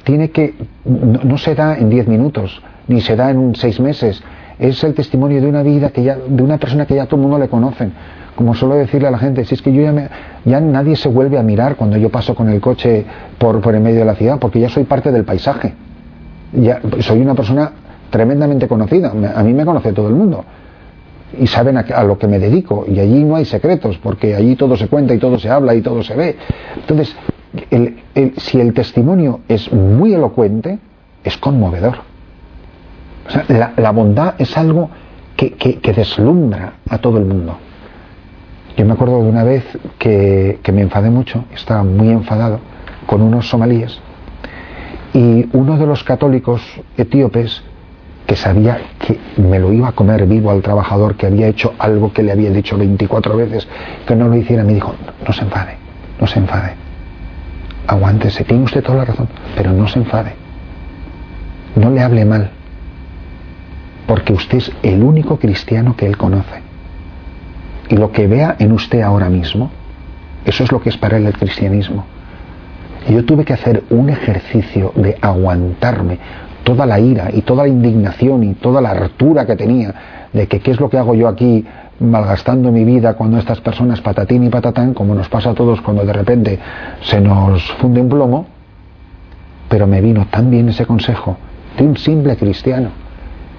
tiene 0.05 0.31
que, 0.31 0.55
no, 0.85 1.39
se 1.39 1.55
da 1.55 1.77
en 1.77 1.91
diez 1.91 2.07
minutos, 2.07 2.63
ni 2.89 3.01
se 3.01 3.17
da 3.17 3.31
en 3.31 3.55
seis 3.55 3.81
meses, 3.81 4.23
es 4.59 4.83
el 4.85 4.95
testimonio 4.95 5.41
de 5.41 5.49
una 5.49 5.63
vida 5.63 5.91
que 5.91 6.03
ya, 6.03 6.17
de 6.17 6.43
una 6.43 6.59
persona 6.59 6.87
que 6.87 6.95
ya 6.95 7.07
todo 7.07 7.17
el 7.17 7.23
mundo 7.23 7.39
le 7.39 7.49
conocen. 7.49 7.93
Como 8.37 8.55
suelo 8.55 8.75
decirle 8.75 9.09
a 9.09 9.11
la 9.13 9.19
gente, 9.19 9.45
si 9.45 9.55
es 9.55 9.63
que 9.63 9.73
yo 9.73 9.83
ya, 9.83 10.11
ya 10.45 10.61
nadie 10.61 10.97
se 10.97 11.09
vuelve 11.09 11.39
a 11.39 11.43
mirar 11.43 11.77
cuando 11.77 11.97
yo 11.97 12.11
paso 12.11 12.35
con 12.35 12.49
el 12.49 12.61
coche 12.61 13.05
por, 13.39 13.61
por 13.61 13.75
el 13.75 13.81
medio 13.81 14.01
de 14.01 14.05
la 14.05 14.17
ciudad, 14.17 14.39
porque 14.41 14.61
ya 14.61 14.69
soy 14.69 14.85
parte 14.85 15.13
del 15.13 15.25
paisaje. 15.25 15.73
Ya, 16.53 16.81
soy 17.01 17.21
una 17.21 17.35
persona 17.35 17.73
tremendamente 18.11 18.69
conocida, 18.69 19.11
a 19.11 19.43
mí 19.43 19.53
me 19.53 19.65
conoce 19.65 19.93
todo 19.93 20.09
el 20.09 20.15
mundo 20.15 20.45
y 21.39 21.47
saben 21.47 21.77
a, 21.79 22.05
lo 22.05 22.19
que 22.19 22.27
me 22.27 22.39
dedico 22.39 22.85
y 22.89 22.99
allí 22.99 23.25
no 23.25 23.37
hay 23.37 23.45
secretos 23.45 23.99
porque 23.99 24.35
allí 24.35 24.57
todo 24.57 24.77
se 24.77 24.89
cuenta 24.89 25.15
y 25.15 25.19
todo 25.19 25.39
se 25.39 25.49
habla 25.49 25.75
y 25.75 25.81
todo 25.81 26.03
se 26.03 26.15
ve. 26.15 26.37
Entonces, 26.77 27.15
si 28.39 28.61
el 28.61 28.75
testimonio 28.75 29.41
es 29.49 29.73
muy 29.73 30.15
elocuente, 30.15 30.79
es 31.23 31.37
conmovedor. 31.39 31.97
la, 33.49 33.91
bondad 33.91 34.35
es 34.39 34.57
algo 34.57 34.91
que, 35.37 35.81
deslumbra 35.95 36.75
a 36.89 36.99
todo 36.99 37.19
el 37.19 37.25
mundo. 37.25 37.57
Yo 38.77 38.85
me 38.85 38.93
acuerdo 38.93 39.23
de 39.23 39.29
una 39.29 39.45
vez 39.45 39.65
que, 39.99 40.59
que 40.63 40.73
me 40.73 40.83
enfadé 40.83 41.11
mucho, 41.11 41.45
estaba 41.55 41.85
muy 41.85 42.09
enfadado 42.11 42.59
con 43.07 43.23
unos 43.23 43.49
somalíes 43.49 44.01
y 45.15 45.49
uno 45.53 45.79
de 45.79 45.87
los 45.87 46.03
católicos 46.03 46.61
etíopes 46.97 47.63
sabía 48.37 48.79
que 48.99 49.19
me 49.37 49.59
lo 49.59 49.73
iba 49.73 49.89
a 49.89 49.93
comer 49.93 50.27
vivo 50.27 50.51
al 50.51 50.63
trabajador 50.63 51.17
que 51.17 51.27
había 51.27 51.47
hecho 51.49 51.75
algo 51.79 52.13
que 52.13 52.23
le 52.23 52.33
había 52.33 52.51
dicho 52.51 52.77
24 52.77 53.37
veces 53.37 53.69
que 54.07 54.17
no 54.17 54.29
lo 54.29 54.37
hiciera, 54.37 54.65
me 54.65 54.75
dijo, 54.75 54.95
no, 55.27 55.33
se 55.33 55.43
enfade, 55.43 55.77
no 56.21 56.27
se 56.27 56.39
enfade. 56.39 56.75
Aguántese, 57.87 58.45
tiene 58.45 58.65
usted 58.65 58.83
toda 58.83 58.99
la 58.99 59.05
razón, 59.05 59.29
pero 59.57 59.73
no 59.73 59.87
se 59.89 59.99
enfade. 59.99 60.35
No 61.77 61.91
le 61.91 62.01
hable 62.01 62.25
mal, 62.25 62.51
porque 64.07 64.33
usted 64.33 64.59
es 64.59 64.73
el 64.83 65.03
único 65.03 65.39
cristiano 65.39 65.97
que 65.97 66.07
él 66.07 66.17
conoce. 66.17 66.63
Y 67.89 67.97
lo 67.97 68.11
que 68.13 68.27
vea 68.27 68.57
en 68.59 68.73
usted 68.73 69.03
ahora 69.03 69.29
mismo, 69.29 69.71
eso 70.45 70.65
es 70.65 70.73
lo 70.73 70.81
que 70.81 70.89
es 70.89 70.97
para 70.97 71.17
él 71.19 71.27
el 71.27 71.37
cristianismo. 71.37 72.07
Yo 73.09 73.25
tuve 73.25 73.45
que 73.45 73.53
hacer 73.53 73.85
un 73.91 74.09
ejercicio 74.09 74.93
de 74.97 75.19
aguantarme 75.21 76.19
toda 76.65 76.87
la 76.87 76.99
ira 76.99 77.29
y 77.33 77.43
toda 77.43 77.65
la 77.65 77.69
indignación 77.69 78.43
y 78.43 78.55
toda 78.55 78.81
la 78.81 78.91
hartura 78.91 79.47
que 79.47 79.55
tenía 79.55 79.95
de 80.33 80.49
que 80.49 80.61
qué 80.61 80.73
es 80.73 80.81
lo 80.81 80.91
que 80.91 80.99
hago 80.99 81.15
yo 81.15 81.29
aquí 81.29 81.65
malgastando 82.01 82.73
mi 82.73 82.85
vida 82.85 83.15
cuando 83.15 83.39
estas 83.39 83.61
personas 83.61 84.01
patatín 84.01 84.43
y 84.45 84.49
patatán, 84.49 84.95
como 84.95 85.15
nos 85.15 85.29
pasa 85.29 85.51
a 85.51 85.55
todos 85.55 85.81
cuando 85.81 86.05
de 86.05 86.13
repente 86.13 86.59
se 87.03 87.21
nos 87.21 87.63
funde 87.75 88.01
un 88.01 88.09
plomo, 88.09 88.47
pero 89.69 89.87
me 89.87 90.01
vino 90.01 90.27
tan 90.31 90.51
bien 90.51 90.69
ese 90.69 90.87
consejo 90.87 91.37
de 91.79 91.85
un 91.85 91.97
simple 91.97 92.37
cristiano 92.37 92.91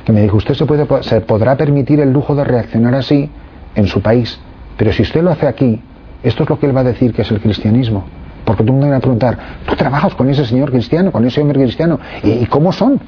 que 0.03 0.11
me 0.11 0.21
dijo, 0.21 0.37
usted 0.37 0.53
se, 0.53 0.65
puede, 0.65 0.85
se 1.03 1.21
podrá 1.21 1.55
permitir 1.55 1.99
el 1.99 2.11
lujo 2.11 2.35
de 2.35 2.43
reaccionar 2.43 2.93
así 2.95 3.29
en 3.73 3.87
su 3.87 4.01
país, 4.01 4.39
pero 4.77 4.91
si 4.91 5.01
usted 5.01 5.23
lo 5.23 5.31
hace 5.31 5.47
aquí, 5.47 5.81
esto 6.23 6.43
es 6.43 6.49
lo 6.49 6.59
que 6.59 6.65
él 6.67 6.75
va 6.75 6.81
a 6.81 6.85
decir 6.85 7.13
que 7.13 7.21
es 7.21 7.31
el 7.31 7.39
cristianismo. 7.39 8.03
Porque 8.45 8.63
tú 8.63 8.73
me 8.73 8.89
vas 8.89 8.97
a 8.97 9.01
preguntar, 9.01 9.37
¿tú 9.65 9.75
trabajas 9.75 10.13
con 10.15 10.29
ese 10.29 10.45
señor 10.45 10.71
cristiano, 10.71 11.11
con 11.11 11.25
ese 11.25 11.41
hombre 11.41 11.59
cristiano? 11.59 11.99
¿Y, 12.23 12.45
cómo 12.45 12.71
son? 12.71 12.99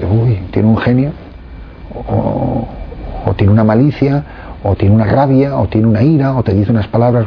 uy, 0.00 0.40
tiene 0.50 0.68
un 0.68 0.78
genio, 0.78 1.12
o, 1.94 2.66
tiene 3.36 3.52
una 3.52 3.64
malicia, 3.64 4.24
o 4.62 4.74
tiene 4.74 4.94
una 4.94 5.04
rabia, 5.04 5.56
o 5.56 5.68
tiene 5.68 5.86
una 5.86 6.02
ira, 6.02 6.34
o 6.36 6.42
te 6.42 6.54
dice 6.54 6.70
unas 6.70 6.88
palabras. 6.88 7.26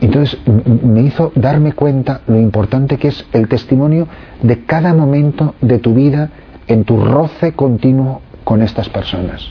Entonces 0.00 0.38
me 0.46 1.00
hizo 1.00 1.32
darme 1.34 1.72
cuenta 1.72 2.20
lo 2.26 2.38
importante 2.38 2.98
que 2.98 3.08
es 3.08 3.26
el 3.32 3.48
testimonio 3.48 4.06
de 4.42 4.64
cada 4.64 4.92
momento 4.92 5.54
de 5.62 5.78
tu 5.78 5.94
vida 5.94 6.30
en 6.66 6.84
tu 6.84 7.02
roce 7.02 7.52
continuo 7.52 8.20
con 8.44 8.60
estas 8.60 8.90
personas 8.90 9.50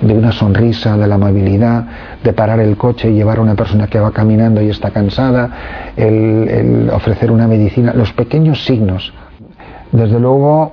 de 0.00 0.14
una 0.14 0.32
sonrisa, 0.32 0.96
de 0.96 1.06
la 1.06 1.14
amabilidad, 1.14 1.86
de 2.22 2.32
parar 2.32 2.60
el 2.60 2.76
coche 2.76 3.10
y 3.10 3.14
llevar 3.14 3.38
a 3.38 3.42
una 3.42 3.54
persona 3.54 3.86
que 3.86 3.98
va 3.98 4.10
caminando 4.10 4.60
y 4.60 4.68
está 4.68 4.90
cansada, 4.90 5.92
el, 5.96 6.90
ofrecer 6.92 7.30
una 7.30 7.46
medicina, 7.46 7.92
los 7.94 8.12
pequeños 8.12 8.64
signos. 8.64 9.12
Desde 9.92 10.18
luego, 10.18 10.72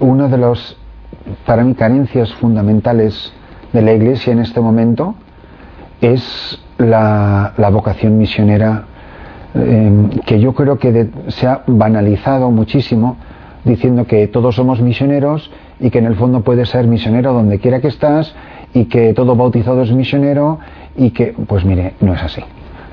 uno 0.00 0.28
de 0.28 0.38
los, 0.38 0.76
para 1.44 1.62
mí, 1.62 1.74
carencias 1.74 2.32
fundamentales 2.34 3.32
de 3.72 3.82
la 3.82 3.92
Iglesia 3.92 4.32
en 4.32 4.40
este 4.40 4.60
momento 4.60 5.14
es 6.00 6.60
la, 6.78 7.52
vocación 7.72 8.18
misionera, 8.18 8.84
eh, 9.54 10.08
que 10.26 10.40
yo 10.40 10.54
creo 10.54 10.78
que 10.78 11.08
se 11.28 11.46
ha 11.46 11.62
banalizado 11.66 12.50
muchísimo, 12.50 13.16
diciendo 13.64 14.06
que 14.06 14.28
todos 14.28 14.54
somos 14.54 14.80
misioneros 14.80 15.50
y 15.80 15.90
que 15.90 15.98
en 15.98 16.06
el 16.06 16.16
fondo 16.16 16.40
puedes 16.40 16.68
ser 16.68 16.86
misionero 16.86 17.32
donde 17.32 17.58
quiera 17.58 17.80
que 17.80 17.88
estás 17.88 18.34
y 18.72 18.86
que 18.86 19.14
todo 19.14 19.36
bautizado 19.36 19.82
es 19.82 19.92
misionero 19.92 20.58
y 20.96 21.10
que, 21.10 21.34
pues 21.46 21.64
mire, 21.64 21.94
no 22.00 22.14
es 22.14 22.22
así. 22.22 22.42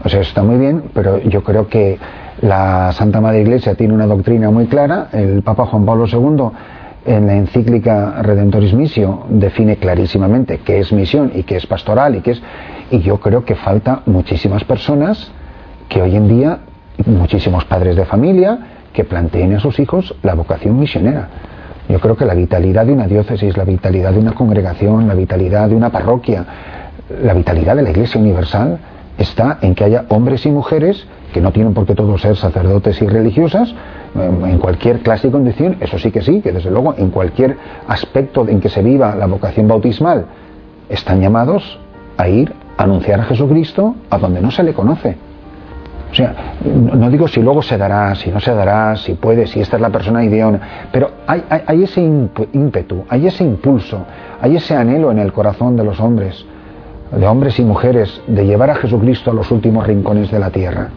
O 0.03 0.09
sea, 0.09 0.21
está 0.21 0.43
muy 0.43 0.57
bien, 0.57 0.83
pero 0.93 1.19
yo 1.19 1.43
creo 1.43 1.67
que 1.67 1.97
la 2.41 2.91
Santa 2.91 3.21
Madre 3.21 3.41
Iglesia 3.41 3.75
tiene 3.75 3.93
una 3.93 4.05
doctrina 4.05 4.49
muy 4.51 4.67
clara. 4.67 5.07
El 5.13 5.41
Papa 5.43 5.65
Juan 5.65 5.85
Pablo 5.85 6.05
II 6.07 6.51
en 7.05 7.27
la 7.27 7.35
encíclica 7.35 8.21
Redentoris 8.21 8.73
Missio 8.73 9.25
define 9.29 9.77
clarísimamente 9.77 10.59
qué 10.59 10.79
es 10.79 10.91
misión 10.91 11.31
y 11.33 11.43
qué 11.43 11.57
es 11.57 11.67
pastoral 11.67 12.15
y 12.15 12.21
qué 12.21 12.31
es 12.31 12.41
y 12.91 12.99
yo 12.99 13.19
creo 13.19 13.43
que 13.43 13.55
falta 13.55 14.03
muchísimas 14.05 14.63
personas 14.63 15.31
que 15.89 16.01
hoy 16.01 16.15
en 16.15 16.27
día 16.27 16.59
muchísimos 17.05 17.65
padres 17.65 17.95
de 17.95 18.05
familia 18.05 18.59
que 18.93 19.03
planteen 19.03 19.55
a 19.55 19.59
sus 19.59 19.79
hijos 19.79 20.15
la 20.21 20.35
vocación 20.35 20.79
misionera. 20.79 21.27
Yo 21.89 21.99
creo 21.99 22.15
que 22.15 22.25
la 22.25 22.33
vitalidad 22.33 22.85
de 22.85 22.93
una 22.93 23.07
diócesis, 23.07 23.57
la 23.57 23.65
vitalidad 23.65 24.13
de 24.13 24.19
una 24.19 24.33
congregación, 24.33 25.07
la 25.07 25.13
vitalidad 25.13 25.69
de 25.69 25.75
una 25.75 25.89
parroquia, 25.89 26.45
la 27.23 27.33
vitalidad 27.33 27.75
de 27.75 27.83
la 27.83 27.91
Iglesia 27.91 28.19
Universal 28.19 28.79
está 29.17 29.59
en 29.61 29.75
que 29.75 29.83
haya 29.83 30.05
hombres 30.09 30.45
y 30.45 30.51
mujeres 30.51 31.05
que 31.33 31.41
no 31.41 31.51
tienen 31.51 31.73
por 31.73 31.85
qué 31.85 31.95
todos 31.95 32.21
ser 32.21 32.37
sacerdotes 32.37 33.01
y 33.01 33.07
religiosas, 33.07 33.73
en 34.15 34.59
cualquier 34.59 34.99
clase 34.99 35.27
y 35.27 35.31
condición, 35.31 35.77
eso 35.79 35.97
sí 35.97 36.11
que 36.11 36.21
sí, 36.21 36.41
que 36.41 36.51
desde 36.51 36.69
luego 36.69 36.93
en 36.97 37.09
cualquier 37.09 37.57
aspecto 37.87 38.47
en 38.47 38.59
que 38.59 38.69
se 38.69 38.83
viva 38.83 39.15
la 39.15 39.25
vocación 39.25 39.67
bautismal, 39.67 40.25
están 40.89 41.21
llamados 41.21 41.79
a 42.17 42.29
ir 42.29 42.53
a 42.77 42.83
anunciar 42.83 43.19
a 43.19 43.23
Jesucristo 43.23 43.95
a 44.11 44.19
donde 44.19 44.41
no 44.41 44.51
se 44.51 44.63
le 44.63 44.73
conoce. 44.73 45.17
O 46.13 46.15
sea, 46.15 46.35
no 46.63 47.09
digo 47.09 47.27
si 47.27 47.41
luego 47.41 47.63
se 47.63 47.75
dará, 47.75 48.13
si 48.13 48.29
no 48.29 48.39
se 48.39 48.53
dará, 48.53 48.95
si 48.95 49.15
puede, 49.15 49.47
si 49.47 49.59
esta 49.59 49.77
es 49.77 49.81
la 49.81 49.89
persona 49.89 50.23
ideal, 50.23 50.61
pero 50.91 51.09
hay, 51.25 51.43
ese 51.81 52.01
ímpetu, 52.01 53.03
hay 53.09 53.25
ese 53.25 53.43
impulso, 53.43 54.05
hay 54.39 54.57
ese 54.57 54.75
anhelo 54.75 55.09
en 55.09 55.17
el 55.17 55.33
corazón 55.33 55.75
de 55.75 55.83
los 55.83 55.99
hombres, 55.99 56.45
de 57.11 57.25
hombres 57.25 57.57
y 57.57 57.63
mujeres, 57.63 58.21
de 58.27 58.45
llevar 58.45 58.69
a 58.69 58.75
Jesucristo 58.75 59.31
a 59.31 59.33
los 59.33 59.49
últimos 59.49 59.87
rincones 59.87 60.29
de 60.29 60.37
la 60.37 60.51
tierra. 60.51 60.89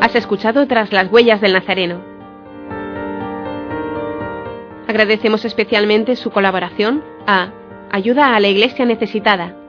Has 0.00 0.14
escuchado 0.14 0.66
tras 0.66 0.90
las 0.90 1.12
huellas 1.12 1.42
del 1.42 1.52
Nazareno. 1.52 1.96
Agradecemos 4.88 5.44
especialmente 5.44 6.16
su 6.16 6.30
colaboración 6.30 7.02
a 7.26 7.50
Ayuda 7.92 8.34
a 8.34 8.40
la 8.40 8.48
Iglesia 8.48 8.86
Necesitada 8.86 9.59